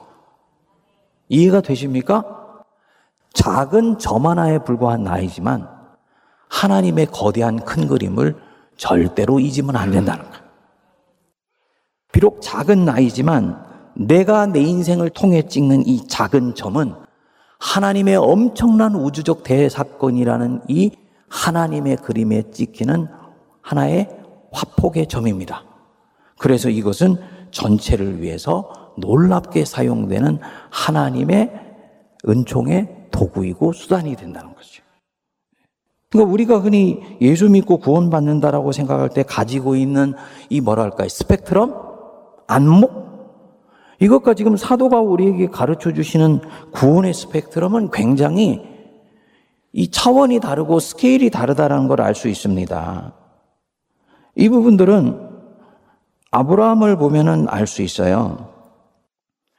[1.28, 2.43] 이해가 되십니까?
[3.34, 5.68] 작은 점 하나에 불과한 나이지만
[6.48, 8.36] 하나님의 거대한 큰 그림을
[8.76, 10.44] 절대로 잊으면 안 된다는 거예요.
[12.12, 13.62] 비록 작은 나이지만
[13.96, 16.94] 내가 내 인생을 통해 찍는 이 작은 점은
[17.58, 20.92] 하나님의 엄청난 우주적 대사건이라는 이
[21.28, 23.08] 하나님의 그림에 찍히는
[23.62, 24.08] 하나의
[24.52, 25.64] 화폭의 점입니다.
[26.38, 27.16] 그래서 이것은
[27.50, 30.38] 전체를 위해서 놀랍게 사용되는
[30.70, 31.52] 하나님의
[32.28, 34.82] 은총의 도구이고 수단이 된다는 거죠.
[36.10, 40.14] 그러니까 우리가 흔히 예수 믿고 구원받는다라고 생각할 때 가지고 있는
[40.50, 41.08] 이 뭐랄까요?
[41.08, 41.74] 스펙트럼?
[42.46, 43.04] 안목?
[44.00, 46.40] 이것과 지금 사도가 우리에게 가르쳐 주시는
[46.72, 48.62] 구원의 스펙트럼은 굉장히
[49.72, 53.12] 이 차원이 다르고 스케일이 다르다는 걸 알 수 있습니다.
[54.36, 55.30] 이 부분들은
[56.30, 58.50] 아브라함을 보면은 알 수 있어요.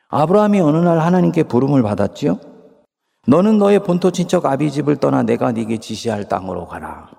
[0.10, 2.40] 아브라함이 어느 날 하나님께 부름을 받았지요?
[3.28, 7.10] 너는 너의 본토 친척 아비 집을 떠나 내가 네게 지시할 땅으로 가라.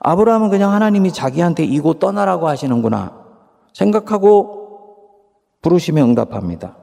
[0.00, 3.22] 아브라함은 그냥 하나님이 자기한테 이곳 떠나라고 하시는구나
[3.72, 4.62] 생각하고
[5.60, 6.76] 부르시면 응답합니다.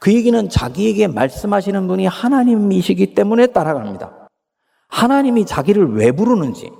[0.00, 4.28] 그 얘기는 자기에게 말씀하시는 분이 하나님이시기 때문에 따라갑니다.
[4.88, 6.70] 하나님이 자기를 왜 부르는지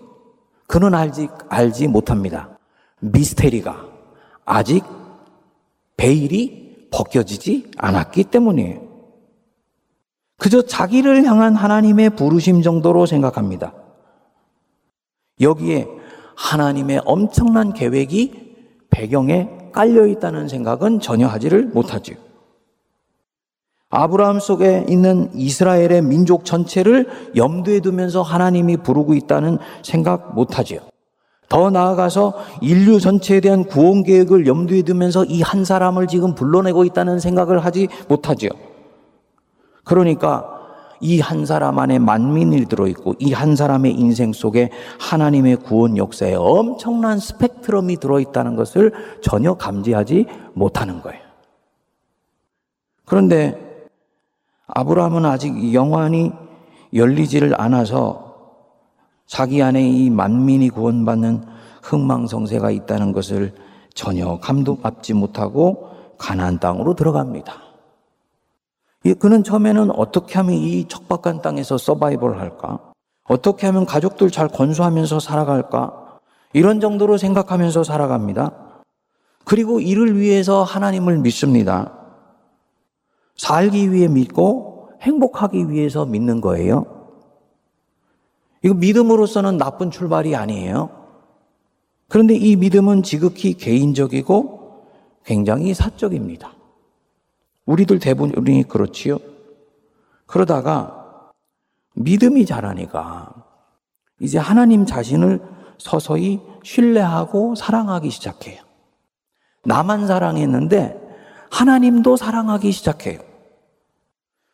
[0.66, 2.58] 그는 알지, 알지 못합니다.
[3.00, 3.86] 미스테리가
[4.44, 4.84] 아직
[5.96, 8.83] 베일이 벗겨지지 않았기 때문이에요.
[10.44, 13.72] 그저 자기를 향한 하나님의 부르심 정도로 생각합니다.
[15.40, 15.88] 여기에
[16.36, 18.54] 하나님의 엄청난 계획이
[18.90, 22.16] 배경에 깔려 있다는 생각은 전혀 하지를 못하지요.
[23.88, 30.80] 아브라함 속에 있는 이스라엘의 민족 전체를 염두에 두면서 하나님이 부르고 있다는 생각 못하지요.
[31.48, 37.18] 더 나아가서 인류 전체에 대한 구원 계획을 염두에 두면서 이 한 사람을 지금 불러내고 있다는
[37.18, 38.50] 생각을 하지 못하지요.
[39.84, 40.50] 그러니까
[41.00, 44.70] 이 한 사람 안에 만민이 들어있고 이 한 사람의 인생 속에
[45.00, 51.20] 하나님의 구원 역사에 엄청난 스펙트럼이 들어있다는 것을 전혀 감지하지 못하는 거예요.
[53.04, 53.86] 그런데
[54.66, 56.32] 아브라함은 아직 영환이
[56.94, 58.34] 열리지를 않아서
[59.26, 61.44] 자기 안에 이 만민이 구원받는
[61.82, 63.52] 흥망성쇠가 있다는 것을
[63.94, 67.63] 전혀 감동받지 못하고 가나안 땅으로 들어갑니다.
[69.12, 72.78] 그는 처음에는 어떻게 하면 이 척박한 땅에서 서바이벌 할까?
[73.24, 76.18] 어떻게 하면 가족들 잘 건수하면서 살아갈까?
[76.54, 78.52] 이런 정도로 생각하면서 살아갑니다.
[79.44, 81.92] 그리고 이를 위해서 하나님을 믿습니다.
[83.36, 86.86] 살기 위해 믿고 행복하기 위해서 믿는 거예요.
[88.62, 90.88] 이거 믿음으로서는 나쁜 출발이 아니에요.
[92.08, 94.86] 그런데 이 믿음은 지극히 개인적이고
[95.24, 96.52] 굉장히 사적입니다.
[97.66, 99.18] 우리들 대부분이 그렇지요.
[100.26, 101.30] 그러다가
[101.94, 103.32] 믿음이 자라니까
[104.20, 105.40] 이제 하나님 자신을
[105.78, 108.62] 서서히 신뢰하고 사랑하기 시작해요.
[109.64, 111.00] 나만 사랑했는데
[111.50, 113.20] 하나님도 사랑하기 시작해요.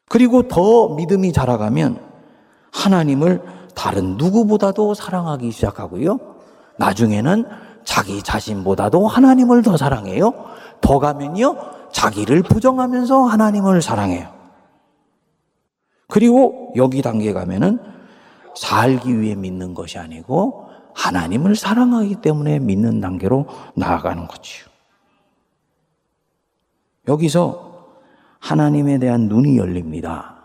[0.08, 2.00] 그리고 더 믿음이 자라가면
[2.72, 3.42] 하나님을
[3.74, 6.18] 다른 누구보다도 사랑하기 시작하고요.
[6.76, 7.44] 나중에는
[7.84, 10.32] 자기 자신보다도 하나님을 더 사랑해요.
[10.80, 11.79] 더 가면요.
[11.92, 14.32] 자기를 부정하면서 하나님을 사랑해요.
[16.08, 17.78] 그리고 여기 단계 가면은
[18.56, 24.66] 살기 위해 믿는 것이 아니고 하나님을 사랑하기 때문에 믿는 단계로 나아가는 거지요.
[27.08, 27.70] 여기서
[28.38, 30.44] 하나님에 대한 눈이 열립니다.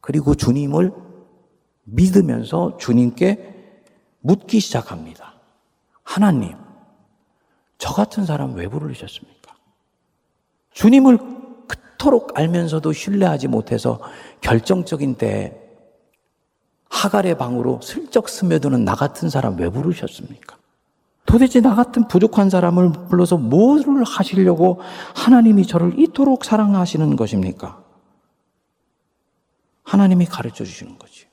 [0.00, 0.92] 그리고 주님을
[1.84, 3.82] 믿으면서 주님께
[4.20, 5.34] 묻기 시작합니다.
[6.02, 6.56] 하나님,
[7.78, 9.43] 저 같은 사람 왜 부르셨습니까?
[10.74, 11.18] 주님을
[11.66, 14.00] 그토록 알면서도 신뢰하지 못해서
[14.40, 15.60] 결정적인 때
[16.90, 20.56] 하갈의 방으로 슬쩍 스며드는 나 같은 사람 왜 부르셨습니까?
[21.26, 24.80] 도대체 나 같은 부족한 사람을 불러서 뭐를 하시려고
[25.16, 27.82] 하나님이 저를 이토록 사랑하시는 것입니까?
[29.84, 31.26] 하나님이 가르쳐 주시는 거지.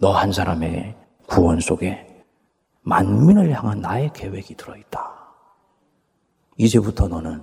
[0.00, 0.94] 너 한 사람의
[1.26, 2.24] 구원 속에
[2.82, 5.12] 만민을 향한 나의 계획이 들어있다.
[6.56, 7.42] 이제부터 너는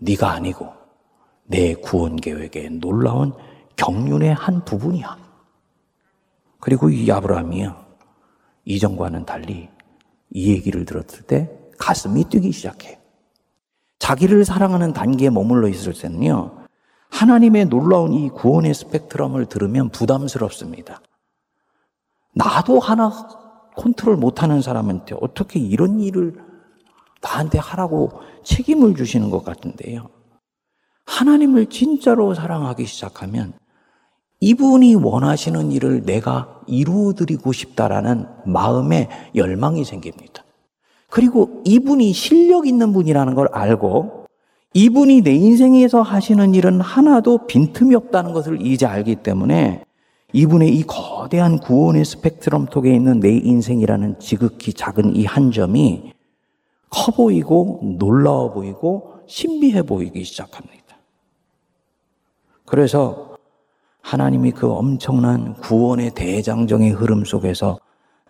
[0.00, 0.72] 네가 아니고
[1.44, 3.32] 내 구원 계획의 놀라운
[3.76, 5.16] 경륜의 한 부분이야.
[6.58, 7.74] 그리고 이 아브라함이요.
[8.64, 9.68] 이전과는 달리
[10.30, 12.96] 이 얘기를 들었을 때 가슴이 뛰기 시작해요.
[13.98, 16.56] 자기를 사랑하는 단계에 머물러 있을 때는요.
[17.10, 21.00] 하나님의 놀라운 이 구원의 스펙트럼을 들으면 부담스럽습니다.
[22.34, 23.10] 나도 하나
[23.76, 26.49] 컨트롤 못하는 사람한테 어떻게 이런 일을
[27.20, 28.10] 나한테 하라고
[28.44, 30.08] 책임을 주시는 것 같은데요.
[31.06, 33.52] 하나님을 진짜로 사랑하기 시작하면
[34.40, 40.44] 이분이 원하시는 일을 내가 이루어드리고 싶다라는 마음의 열망이 생깁니다.
[41.10, 44.26] 그리고 이분이 실력 있는 분이라는 걸 알고
[44.72, 49.84] 이분이 내 인생에서 하시는 일은 하나도 빈틈이 없다는 것을 이제 알기 때문에
[50.32, 56.12] 이분의 이 거대한 구원의 스펙트럼 속에 있는 내 인생이라는 지극히 작은 이 한 점이
[56.90, 60.96] 커 보이고 놀라워 보이고 신비해 보이기 시작합니다.
[62.66, 63.36] 그래서
[64.02, 67.78] 하나님이 그 엄청난 구원의 대장정의 흐름 속에서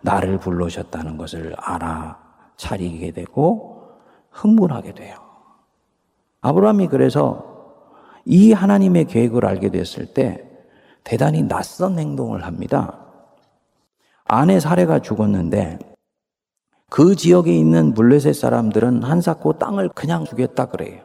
[0.01, 3.91] 나를 불러셨다는 것을 알아차리게 되고
[4.29, 5.15] 흥분하게 돼요.
[6.41, 7.51] 아브라함이 그래서
[8.25, 10.47] 이 하나님의 계획을 알게 됐을 때
[11.03, 12.99] 대단히 낯선 행동을 합니다.
[14.25, 15.79] 아내 사례가 죽었는데
[16.91, 20.99] 그 지역에 있는 물레셋 사람들은 한사코 땅을 그냥 주겠다 그래요.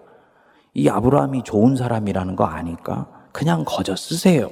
[0.74, 4.50] 이 아브라함이 좋은 사람이라는 거 아니까 그냥 거저 쓰세요.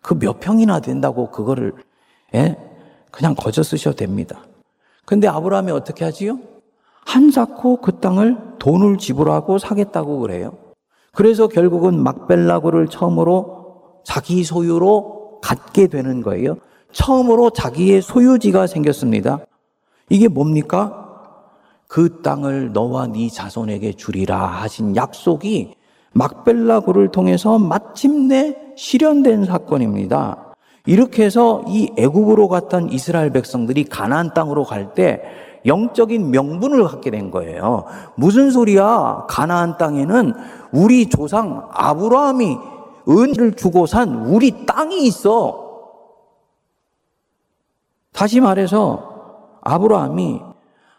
[0.00, 1.74] 그 몇 평이나 된다고 그거를
[2.34, 2.56] 예?
[3.10, 4.46] 그냥 거저 쓰셔도 됩니다.
[5.04, 6.38] 근데 아브라함이 어떻게 하지요?
[7.04, 10.54] 한사코 그 땅을 돈을 지불하고 사겠다고 그래요.
[11.12, 16.56] 그래서 결국은 막벨라고를 처음으로 자기 소유로 갖게 되는 거예요.
[16.92, 19.40] 처음으로 자기의 소유지가 생겼습니다.
[20.08, 21.02] 이게 뭡니까?
[21.88, 25.74] 그 땅을 너와 네 자손에게 주리라 하신 약속이
[26.12, 30.54] 막벨라고를 통해서 마침내 실현된 사건입니다.
[30.86, 35.22] 이렇게 해서 이 애굽으로 갔던 이스라엘 백성들이 가나안 땅으로 갈 때
[35.66, 37.84] 영적인 명분을 갖게 된 거예요.
[38.14, 39.26] 무슨 소리야?
[39.28, 40.32] 가나안 땅에는
[40.70, 42.56] 우리 조상 아브라함이
[43.08, 45.64] 은혜를 주고 산 우리 땅이 있어.
[48.12, 49.15] 다시 말해서
[49.66, 50.40] 아브라함이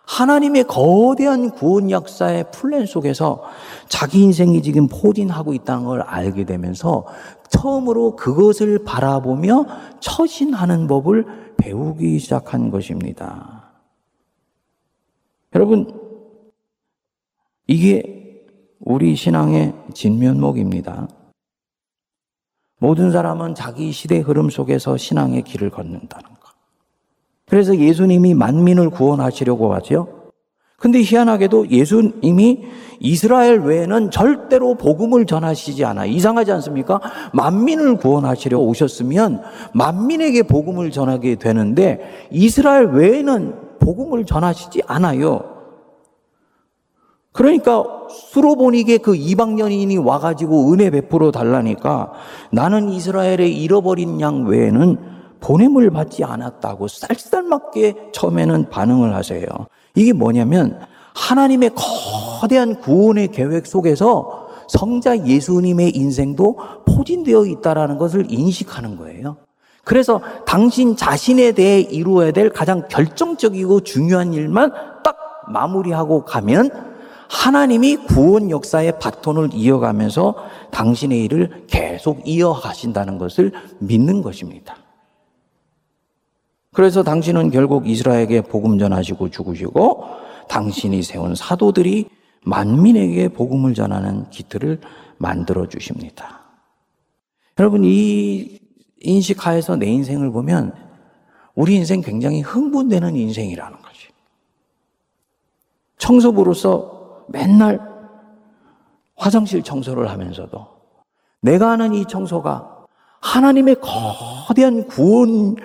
[0.05, 3.43] 하나님의 거대한 구원 역사의 플랜 속에서
[3.89, 7.05] 자기 인생이 지금 포진하고 있다는 걸 알게 되면서
[7.49, 9.65] 처음으로 그것을 바라보며
[9.99, 13.71] 처신하는 법을 배우기 시작한 것입니다.
[15.55, 15.99] 여러분,
[17.67, 18.45] 이게
[18.79, 21.07] 우리 신앙의 진면목입니다.
[22.79, 26.36] 모든 사람은 자기 시대 흐름 속에서 신앙의 길을 걷는다는 것.
[27.49, 30.07] 그래서 예수님이 만민을 구원하시려고 하죠.
[30.77, 32.65] 근데 희한하게도 예수님이
[32.99, 36.05] 이스라엘 외에는 절대로 복음을 전하시지 않아.
[36.05, 36.99] 이상하지 않습니까?
[37.33, 39.41] 만민을 구원하시려 오셨으면
[39.73, 45.55] 만민에게 복음을 전하게 되는데 이스라엘 외에는 복음을 전하시지 않아요.
[47.31, 52.11] 그러니까 수로보니게 그 이방 연인이 와가지고 은혜 베풀어 달라니까
[52.51, 59.47] 나는 이스라엘의 잃어버린 양 외에는 보냄을 받지 않았다고 쌀쌀맞게 처음에는 반응을 하세요.
[59.95, 60.79] 이게 뭐냐면
[61.13, 61.71] 하나님의
[62.39, 69.37] 거대한 구원의 계획 속에서 성자 예수님의 인생도 포진되어 있다라는 것을 인식하는 거예요.
[69.83, 74.71] 그래서 당신 자신에 대해 이루어야 될 가장 결정적이고 중요한 일만
[75.03, 75.17] 딱
[75.47, 76.69] 마무리하고 가면
[77.29, 80.35] 하나님이 구원 역사의 바톤을 이어가면서
[80.71, 84.75] 당신의 일을 계속 이어가신다는 것을 믿는 것입니다.
[86.73, 90.03] 그래서 당신은 결국 이스라엘에게 복음 전하시고 죽으시고
[90.49, 92.09] 당신이 세운 사도들이
[92.43, 94.79] 만민에게 복음을 전하는 기틀을
[95.17, 96.41] 만들어 주십니다.
[97.59, 98.59] 여러분 이
[99.01, 100.73] 인식하에서 내 인생을 보면
[101.55, 104.07] 우리 인생 굉장히 흥분되는 인생이라는 거지.
[105.97, 107.79] 청소부로서 맨날
[109.15, 110.67] 화장실 청소를 하면서도
[111.41, 112.85] 내가 하는 이 청소가
[113.21, 115.55] 하나님의 거대한 구원의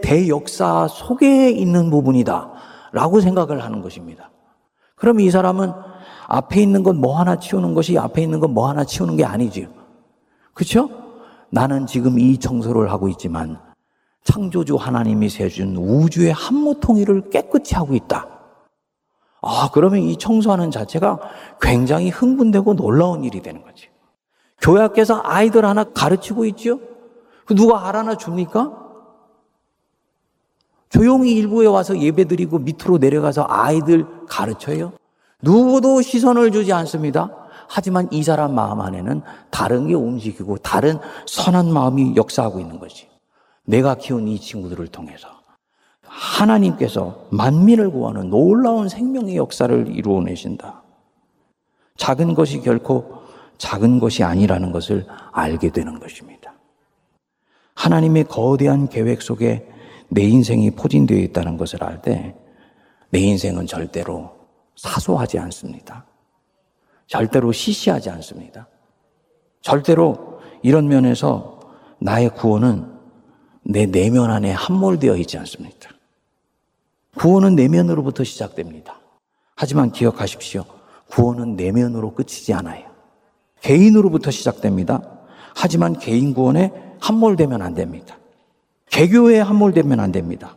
[0.00, 2.52] 대역사 속에 있는 부분이다.
[2.92, 4.30] 라고 생각을 하는 것입니다.
[4.96, 5.72] 그럼 이 사람은
[6.28, 9.68] 앞에 있는 건 뭐 하나 치우는 것이 앞에 있는 건 뭐 하나 치우는 게 아니지요.
[10.54, 10.88] 그렇죠?
[11.50, 13.58] 나는 지금 이 청소를 하고 있지만
[14.24, 18.28] 창조주 하나님이 세준 우주의 한무통일을 깨끗이 하고 있다.
[19.42, 21.18] 아, 그러면 이 청소하는 자체가
[21.60, 23.88] 굉장히 흥분되고 놀라운 일이 되는 거지.
[24.60, 26.78] 교회 학교에서 아이들 하나 가르치고 있죠?
[27.46, 28.81] 그 누가 알아나 줍니까?
[30.92, 34.92] 조용히 일부에 와서 예배 드리고 밑으로 내려가서 아이들 가르쳐요?
[35.40, 37.30] 누구도 시선을 주지 않습니다.
[37.66, 43.08] 하지만 이 사람 마음 안에는 다른 게 움직이고 다른 선한 마음이 역사하고 있는 거지.
[43.64, 45.28] 내가 키운 이 친구들을 통해서
[46.02, 50.82] 하나님께서 만민을 구하는 놀라운 생명의 역사를 이루어내신다.
[51.96, 53.22] 작은 것이 결코
[53.56, 56.52] 작은 것이 아니라는 것을 알게 되는 것입니다.
[57.76, 59.71] 하나님의 거대한 계획 속에
[60.12, 62.34] 내 인생이 포진되어 있다는 것을 알 때
[63.12, 64.30] 내 인생은 절대로
[64.74, 66.06] 사소하지 않습니다.
[67.06, 68.66] 절대로 시시하지 않습니다.
[69.60, 71.60] 절대로 이런 면에서
[71.98, 72.90] 나의 구원은
[73.64, 75.90] 내 내면 안에 함몰되어 있지 않습니다.
[77.18, 78.98] 구원은 내면으로부터 시작됩니다.
[79.56, 80.64] 하지만 기억하십시오.
[81.10, 82.86] 구원은 내면으로 끝이지 않아요.
[83.60, 85.02] 개인으로부터 시작됩니다.
[85.54, 88.16] 하지만 개인 구원에 함몰되면 안 됩니다.
[88.92, 90.54] 개교에 함몰되면 안 됩니다.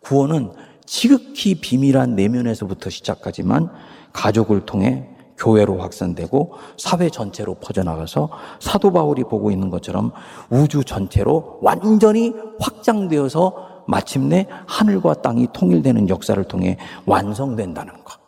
[0.00, 0.50] 구원은
[0.86, 3.68] 지극히 비밀한 내면에서부터 시작하지만
[4.12, 10.12] 가족을 통해 교회로 확산되고 사회 전체로 퍼져나가서 사도 바울이 보고 있는 것처럼
[10.48, 18.18] 우주 전체로 완전히 확장되어서 마침내 하늘과 땅이 통일되는 역사를 통해 완성된다는 것.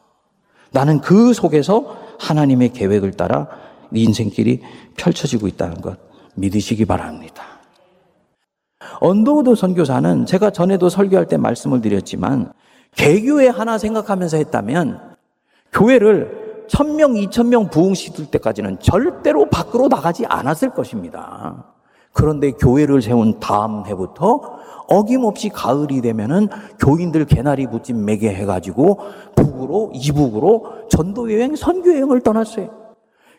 [0.73, 3.49] 나는 그 속에서 하나님의 계획을 따라
[3.93, 4.61] 인생길이
[4.99, 5.99] 펼쳐지고 있다는 것
[6.35, 7.48] 믿으시기 바랍니다.
[9.01, 12.53] 언더우드 선교사는 제가 전에도 설교할 때 말씀을 드렸지만
[12.97, 15.01] 개교회 하나 생각하면서 했다면
[15.73, 21.65] 교회를 천명, 이천명 부흥시킬 때까지는 절대로 밖으로 나가지 않았을 것입니다.
[22.13, 26.49] 그런데 교회를 세운 다음 해부터 어김없이 가을이 되면은
[26.81, 29.01] 교인들 개나리 붙집 매게 해가지고
[29.37, 32.88] 북으로, 이북으로 전도여행, 선교여행을 떠났어요.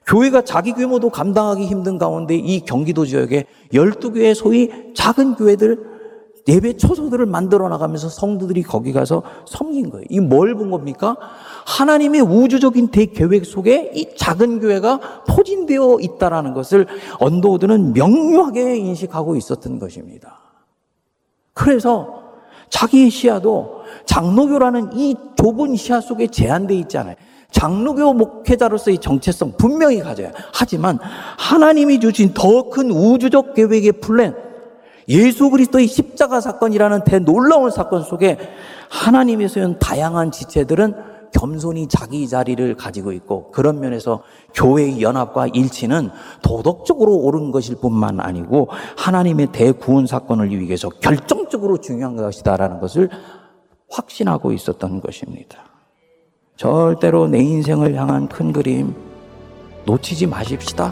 [0.09, 5.87] 교회가 자기 규모도 감당하기 힘든 가운데 이 경기도 지역에 12교회 소위 작은 교회들
[6.47, 10.05] 예배 처소들을 만들어 나가면서 성도들이 거기 가서 섬긴 거예요.
[10.09, 11.15] 이 뭘 본 겁니까?
[11.67, 16.87] 하나님의 우주적인 대계획 속에 이 작은 교회가 포진되어 있다라는 것을
[17.19, 20.39] 언더우드는 명료하게 인식하고 있었던 것입니다.
[21.53, 22.23] 그래서
[22.69, 27.15] 자기의 시야도 장로교라는 이 좁은 시야 속에 제한되어 있잖아요.
[27.51, 30.31] 장로교 목회자로서의 정체성 분명히 가져요.
[30.53, 30.99] 하지만
[31.37, 34.35] 하나님이 주신 더 큰 우주적 계획의 플랜,
[35.07, 38.37] 예수 그리스도의 십자가 사건이라는 대놀라운 사건 속에
[38.89, 40.93] 하나님이 세운 다양한 지체들은
[41.31, 44.23] 겸손히 자기 자리를 가지고 있고 그런 면에서
[44.53, 46.09] 교회의 연합과 일치는
[46.41, 53.09] 도덕적으로 옳은 것일 뿐만 아니고 하나님의 대구원 사건을 위해서 결정적으로 중요한 것이다라는 것을
[53.89, 55.68] 확신하고 있었던 것입니다.
[56.59, 58.93] 절대로 내 인생을 향한 큰 그림
[59.85, 60.91] 놓치지 마십시다.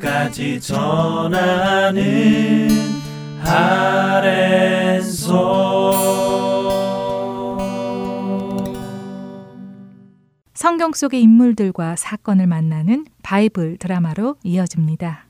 [0.00, 2.00] 끝까지 전하는
[3.44, 5.20] 아랜소
[10.54, 15.26] 성경 속의 인물들과 사건을 만나는 바이블 드라마로 이어집니다.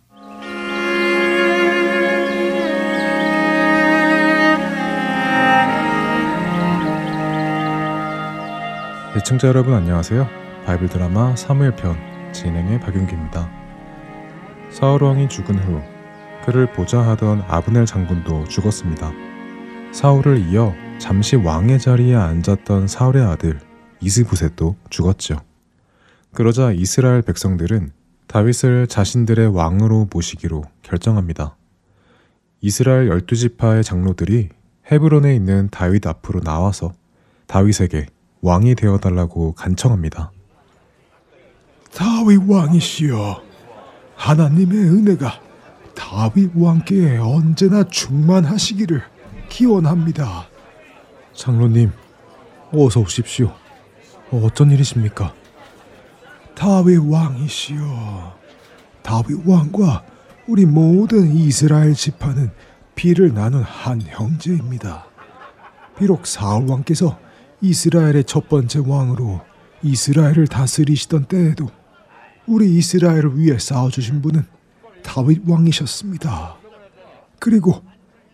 [9.17, 10.29] 애청자 여러분 안녕하세요.
[10.65, 11.97] 바이블 드라마 사무엘 편
[12.33, 13.60] 진행의 박윤기입니다.
[14.71, 15.83] 사울 왕이 죽은 후
[16.45, 19.13] 그를 보좌하던 아브넬 장군도 죽었습니다.
[19.93, 23.61] 사울을 이어 잠시 왕의 자리에 앉았던 사울의 아들
[24.01, 25.41] 이스부셋도 죽었죠.
[26.33, 27.93] 그러자 이스라엘 백성들은
[28.29, 31.57] 다윗을 자신들의 왕으로 모시기로 결정합니다.
[32.61, 34.51] 이스라엘 열두 지파의 장로들이
[34.91, 36.93] 헤브론에 있는 다윗 앞으로 나와서
[37.49, 38.07] 다윗에게
[38.41, 40.31] 왕이 되어 달라고 간청합니다.
[41.93, 43.50] 다윗 왕이시여
[44.21, 45.41] 하나님의 은혜가
[45.95, 49.03] 다윗 왕께 언제나 충만하시기를
[49.49, 50.47] 기원합니다.
[51.33, 51.91] 장로님,
[52.71, 53.51] 어서 오십시오.
[54.31, 55.33] 어쩐 일이십니까?
[56.55, 58.39] 다윗 왕이시여
[59.03, 60.05] 다윗 왕과
[60.47, 62.51] 우리 모든 이스라엘 지파는
[62.95, 65.07] 피를 나눈 한 형제입니다.
[65.99, 67.19] 비록 사울 왕께서
[67.63, 69.41] 이스라엘의 첫 번째 왕으로
[69.83, 71.71] 이스라엘을 다스리시던 때에도
[72.51, 74.45] 우리 이스라엘을 위해 싸워주신 분은
[75.05, 76.57] 다윗 왕이셨습니다.
[77.39, 77.81] 그리고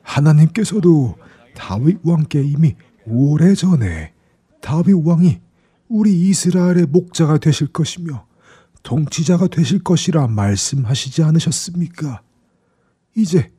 [0.03, 1.19] 하나님께서도
[1.55, 4.15] 다윗 왕께 이미 오래전에
[4.63, 5.41] 다윗 왕이
[5.89, 8.27] 우리 이스라엘의 목자가 되실 것이며
[8.83, 12.23] 통치자가 되실 것이라 말씀하시지 않으셨습니까?
[13.15, 13.53] 이제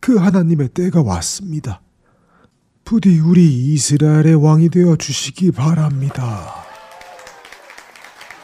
[0.00, 1.80] 그 하나님의 때가 왔습니다.
[2.84, 6.65] 부디 우리 이스라엘의 왕이 되어 주시기 바랍니다.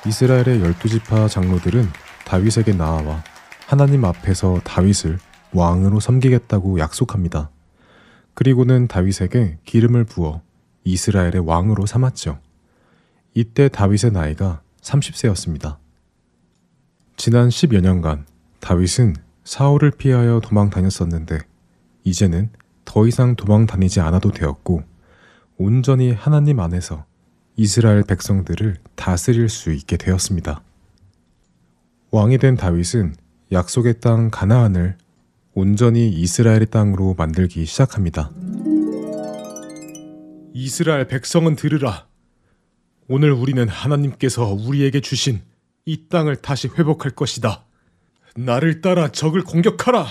[0.04, 1.88] 이스라엘의 열두 지파 장로들은
[2.24, 3.22] 다윗에게 나아와
[3.68, 5.18] 하나님 앞에서 다윗을
[5.52, 7.50] 왕으로 섬기겠다고 약속합니다.
[8.34, 10.42] 그리고는 다윗에게 기름을 부어
[10.82, 12.40] 이스라엘의 왕으로 삼았죠.
[13.34, 15.76] 이때 다윗의 나이가 30세였습니다.
[17.16, 18.26] 지난 10여 년간
[18.58, 21.38] 다윗은 사울을 피하여 도망 다녔었는데
[22.02, 22.50] 이제는
[22.84, 24.82] 더 이상 도망 다니지 않아도 되었고
[25.58, 27.04] 온전히 하나님 안에서
[27.56, 30.62] 이스라엘 백성들을 다스릴 수 있게 되었습니다.
[32.10, 33.14] 왕이 된 다윗은
[33.52, 34.96] 약속의 땅 가나안을
[35.54, 38.30] 온전히 이스라엘의 땅으로 만들기 시작합니다.
[40.54, 42.06] 이스라엘 백성은 들으라.
[43.08, 45.42] 오늘 우리는 하나님께서 우리에게 주신
[45.84, 47.64] 이 땅을 다시 회복할 것이다.
[48.34, 50.06] 나를 따라 적을 공격하라.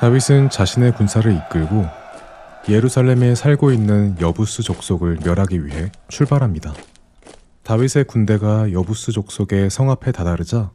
[0.00, 2.01] 다윗은 자신의 군사를 이끌고
[2.68, 6.74] 예루살렘에 살고 있는 여부스 족속을 멸하기 위해 출발합니다.
[7.64, 10.70] 다윗의 군대가 여부스 족속의 성 앞에 다다르자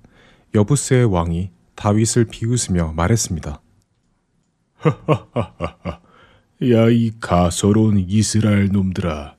[0.54, 3.62] 여부스의 왕이 다윗을 비웃으며 말했습니다.
[6.72, 9.36] 야, 이 가소로운 이스라엘 놈들아.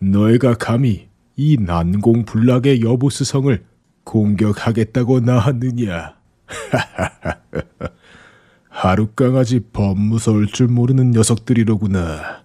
[0.00, 3.64] 너희가 감히 이 난공불락의 여보스 성을
[4.04, 6.16] 공격하겠다고 나왔느냐?
[8.76, 12.44] 하룻강아지 범무서울 줄 모르는 녀석들이로구나.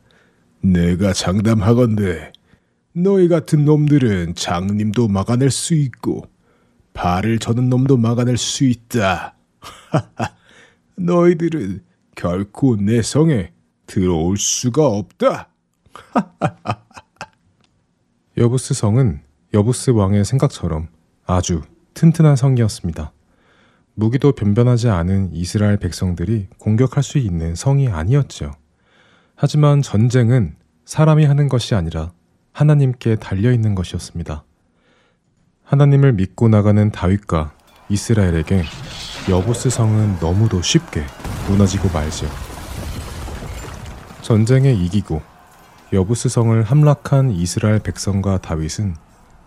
[0.61, 2.31] 내가 장담하건대
[2.93, 6.23] 너희 같은 놈들은 장님도 막아낼 수 있고
[6.93, 9.35] 발을 저는 놈도 막아낼 수 있다.
[10.95, 11.83] 너희들은
[12.15, 13.51] 결코 내 성에
[13.85, 15.49] 들어올 수가 없다.
[18.37, 19.19] 여부스 성은
[19.53, 20.87] 여부스 왕의 생각처럼
[21.25, 21.61] 아주
[21.93, 23.11] 튼튼한 성이었습니다.
[24.01, 28.51] 무기도 변변하지 않은 이스라엘 백성들이 공격할 수 있는 성이 아니었죠.
[29.35, 32.11] 하지만 전쟁은 사람이 하는 것이 아니라
[32.51, 34.43] 하나님께 달려 있는 것이었습니다.
[35.63, 37.53] 하나님을 믿고 나가는 다윗과
[37.89, 38.63] 이스라엘에게
[39.29, 41.03] 여보스 성은 너무도 쉽게
[41.47, 42.25] 무너지고 말죠.
[44.23, 45.21] 전쟁에 이기고
[45.93, 48.95] 여부스 성을 함락한 이스라엘 백성과 다윗은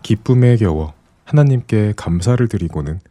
[0.01, 0.93] 기쁨에 겨워
[1.25, 3.01] 하나님께 감사를 드리고는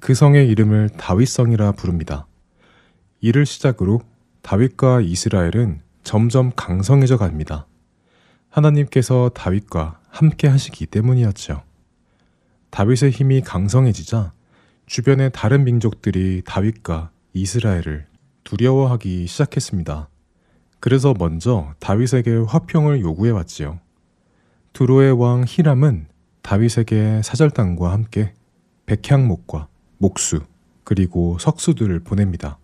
[0.00, 2.26] 그 성의 이름을 다윗성이라 부릅니다.
[3.20, 4.00] 이를 시작으로
[4.42, 7.66] 다윗과 이스라엘은 점점 강성해져 갑니다.
[8.50, 11.62] 하나님께서 다윗과 함께 하시기 때문이었죠.
[12.70, 14.32] 다윗의 힘이 강성해지자
[14.86, 18.06] 주변의 다른 민족들이 다윗과 이스라엘을
[18.44, 20.08] 두려워하기 시작했습니다.
[20.78, 23.80] 그래서 먼저 다윗에게 화평을 요구해 왔지요.
[24.72, 26.06] 두로의 왕 히람은
[26.42, 28.34] 다윗에게 사절단과 함께
[28.86, 29.68] 백향목과
[29.98, 30.40] 목수
[30.84, 32.58] 그리고 석수들을 보냅니다.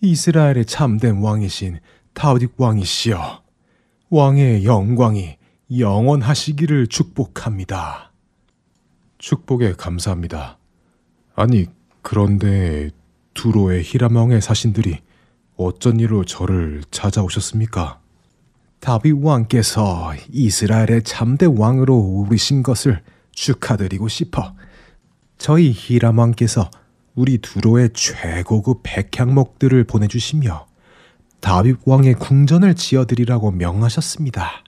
[0.00, 1.78] 이스라엘의 참된 왕이신
[2.12, 3.42] 다윗 왕이시여
[4.10, 5.36] 왕의 영광이
[5.78, 8.12] 영원하시기를 축복합니다.
[9.18, 10.58] 축복에 감사합니다.
[11.34, 11.66] 아니
[12.02, 12.90] 그런데
[13.32, 14.98] 두로의 히라망의 사신들이
[15.56, 18.00] 어쩐 일로 저를 찾아오셨습니까?
[18.80, 23.02] 다윗 왕께서 이스라엘의 참된 왕으로 오르신 것을
[23.32, 24.54] 축하드리고 싶어
[25.44, 26.70] 저희 히람 왕께서
[27.14, 30.66] 우리 두로의 최고급 백향목들을 보내주시며
[31.40, 34.64] 다윗 왕의 궁전을 지어드리라고 명하셨습니다.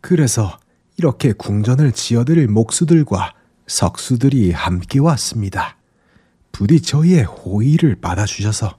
[0.00, 0.56] 그래서
[0.98, 3.32] 이렇게 궁전을 지어드릴 목수들과
[3.66, 5.78] 석수들이 함께 왔습니다.
[6.52, 8.78] 부디 저희의 호의를 받아주셔서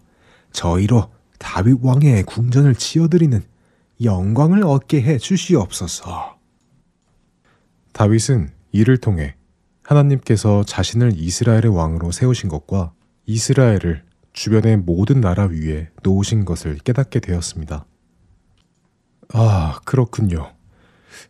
[0.53, 3.43] 저희로 다윗 왕의 궁전을 지어드리는
[4.01, 6.37] 영광을 얻게 해 주시옵소서.
[7.91, 9.35] 다윗은 이를 통해
[9.85, 12.93] 하나님께서 자신을 이스라엘의 왕으로 세우신 것과
[13.25, 17.85] 이스라엘을 주변의 모든 나라 위에 놓으신 것을 깨닫게 되었습니다.
[19.33, 20.53] 아, 그렇군요.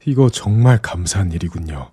[0.06, 1.92] 이거 정말 감사한 일이군요.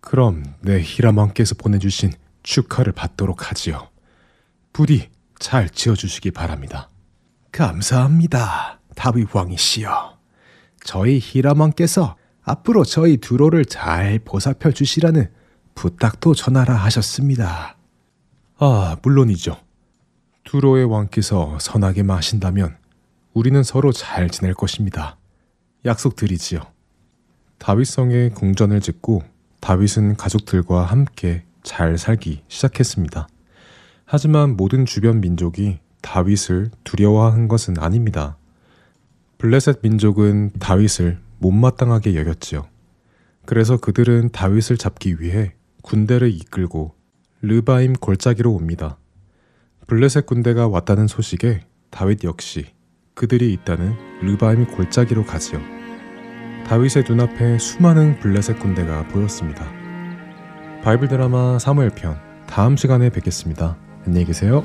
[0.00, 2.12] 그럼 내 히라망께서 보내주신
[2.42, 3.88] 축하를 받도록 하지요.
[4.72, 6.90] 부디 잘 지어주시기 바랍니다.
[7.52, 8.80] 감사합니다.
[8.96, 10.18] 다윗 왕이시여.
[10.82, 15.30] 저희 히라망께서 앞으로 저희 두로를 잘 보살펴 주시라는
[15.74, 17.76] 부탁도 전하라 하셨습니다.
[18.58, 19.56] 아, 물론이죠.
[20.44, 22.76] 두로의 왕께서 선하게만 하신다면
[23.32, 25.16] 우리는 서로 잘 지낼 것입니다.
[25.84, 26.60] 약속드리지요.
[27.58, 29.22] 다윗성에 궁전을 짓고
[29.60, 33.26] 다윗은 가족들과 함께 잘 살기 시작했습니다.
[34.04, 38.36] 하지만 모든 주변 민족이 다윗을 두려워한 것은 아닙니다.
[39.38, 42.66] 블레셋 민족은 다윗을 못마땅하게 여겼지요.
[43.46, 45.54] 그래서 그들은 다윗을 잡기 위해
[45.84, 46.94] 군대를 이끌고
[47.42, 48.98] 르바임 골짜기로 옵니다.
[49.86, 51.60] 블레셋 군대가 왔다는 소식에
[51.90, 52.66] 다윗 역시
[53.14, 55.60] 그들이 있다는 르바임 골짜기로 가지요.
[56.66, 59.70] 다윗의 눈앞에 수많은 블레셋 군대가 보였습니다.
[60.82, 63.76] 바이블 드라마 사무엘 편 다음 시간에 뵙겠습니다.
[64.06, 64.64] 안녕히 계세요.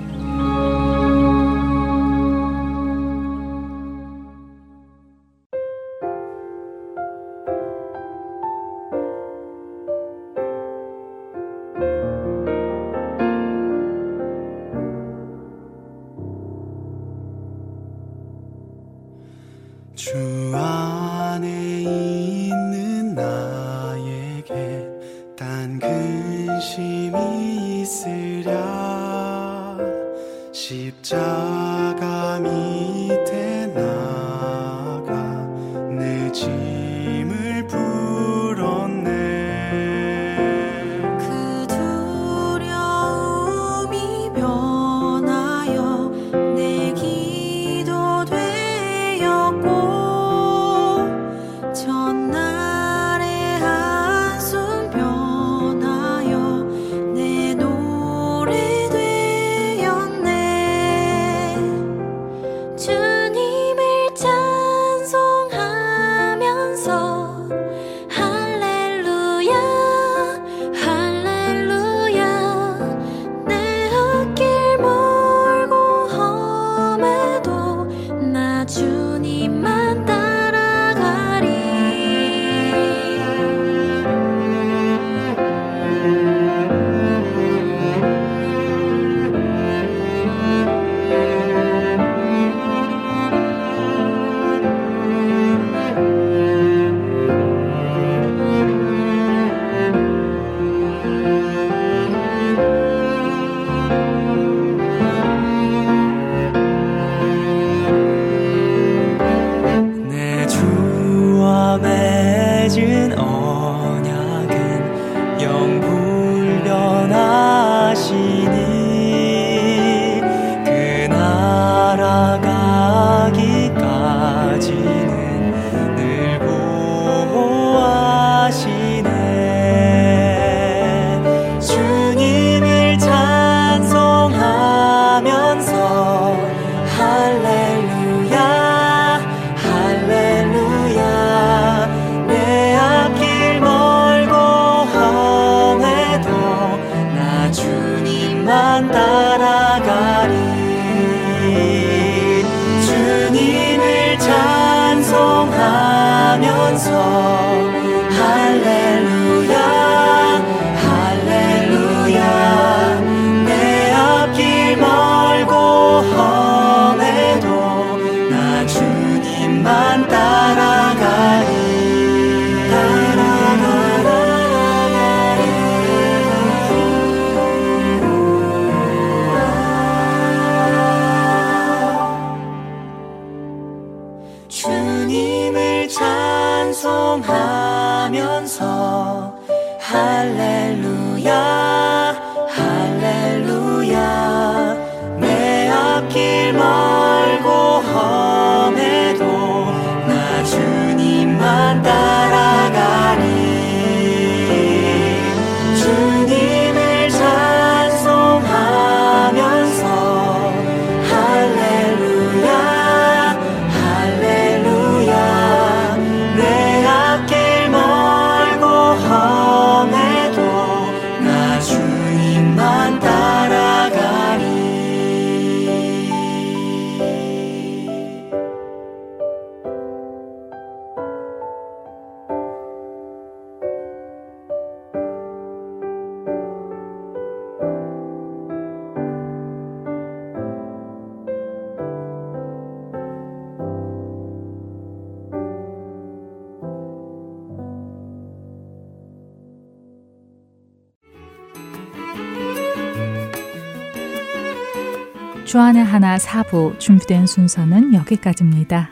[256.19, 258.91] 주안의 하나 사부 준비된 순서는 여기까지입니다.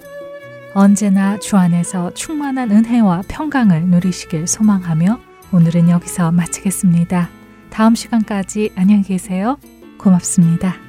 [0.74, 5.20] 언제나 주 안에서 충만한 은혜와 평강을 누리시길 소망하며
[5.52, 7.30] 오늘은 여기서 마치겠습니다.
[7.70, 9.58] 다음 시간까지 안녕히 계세요.
[10.00, 10.87] 고맙습니다.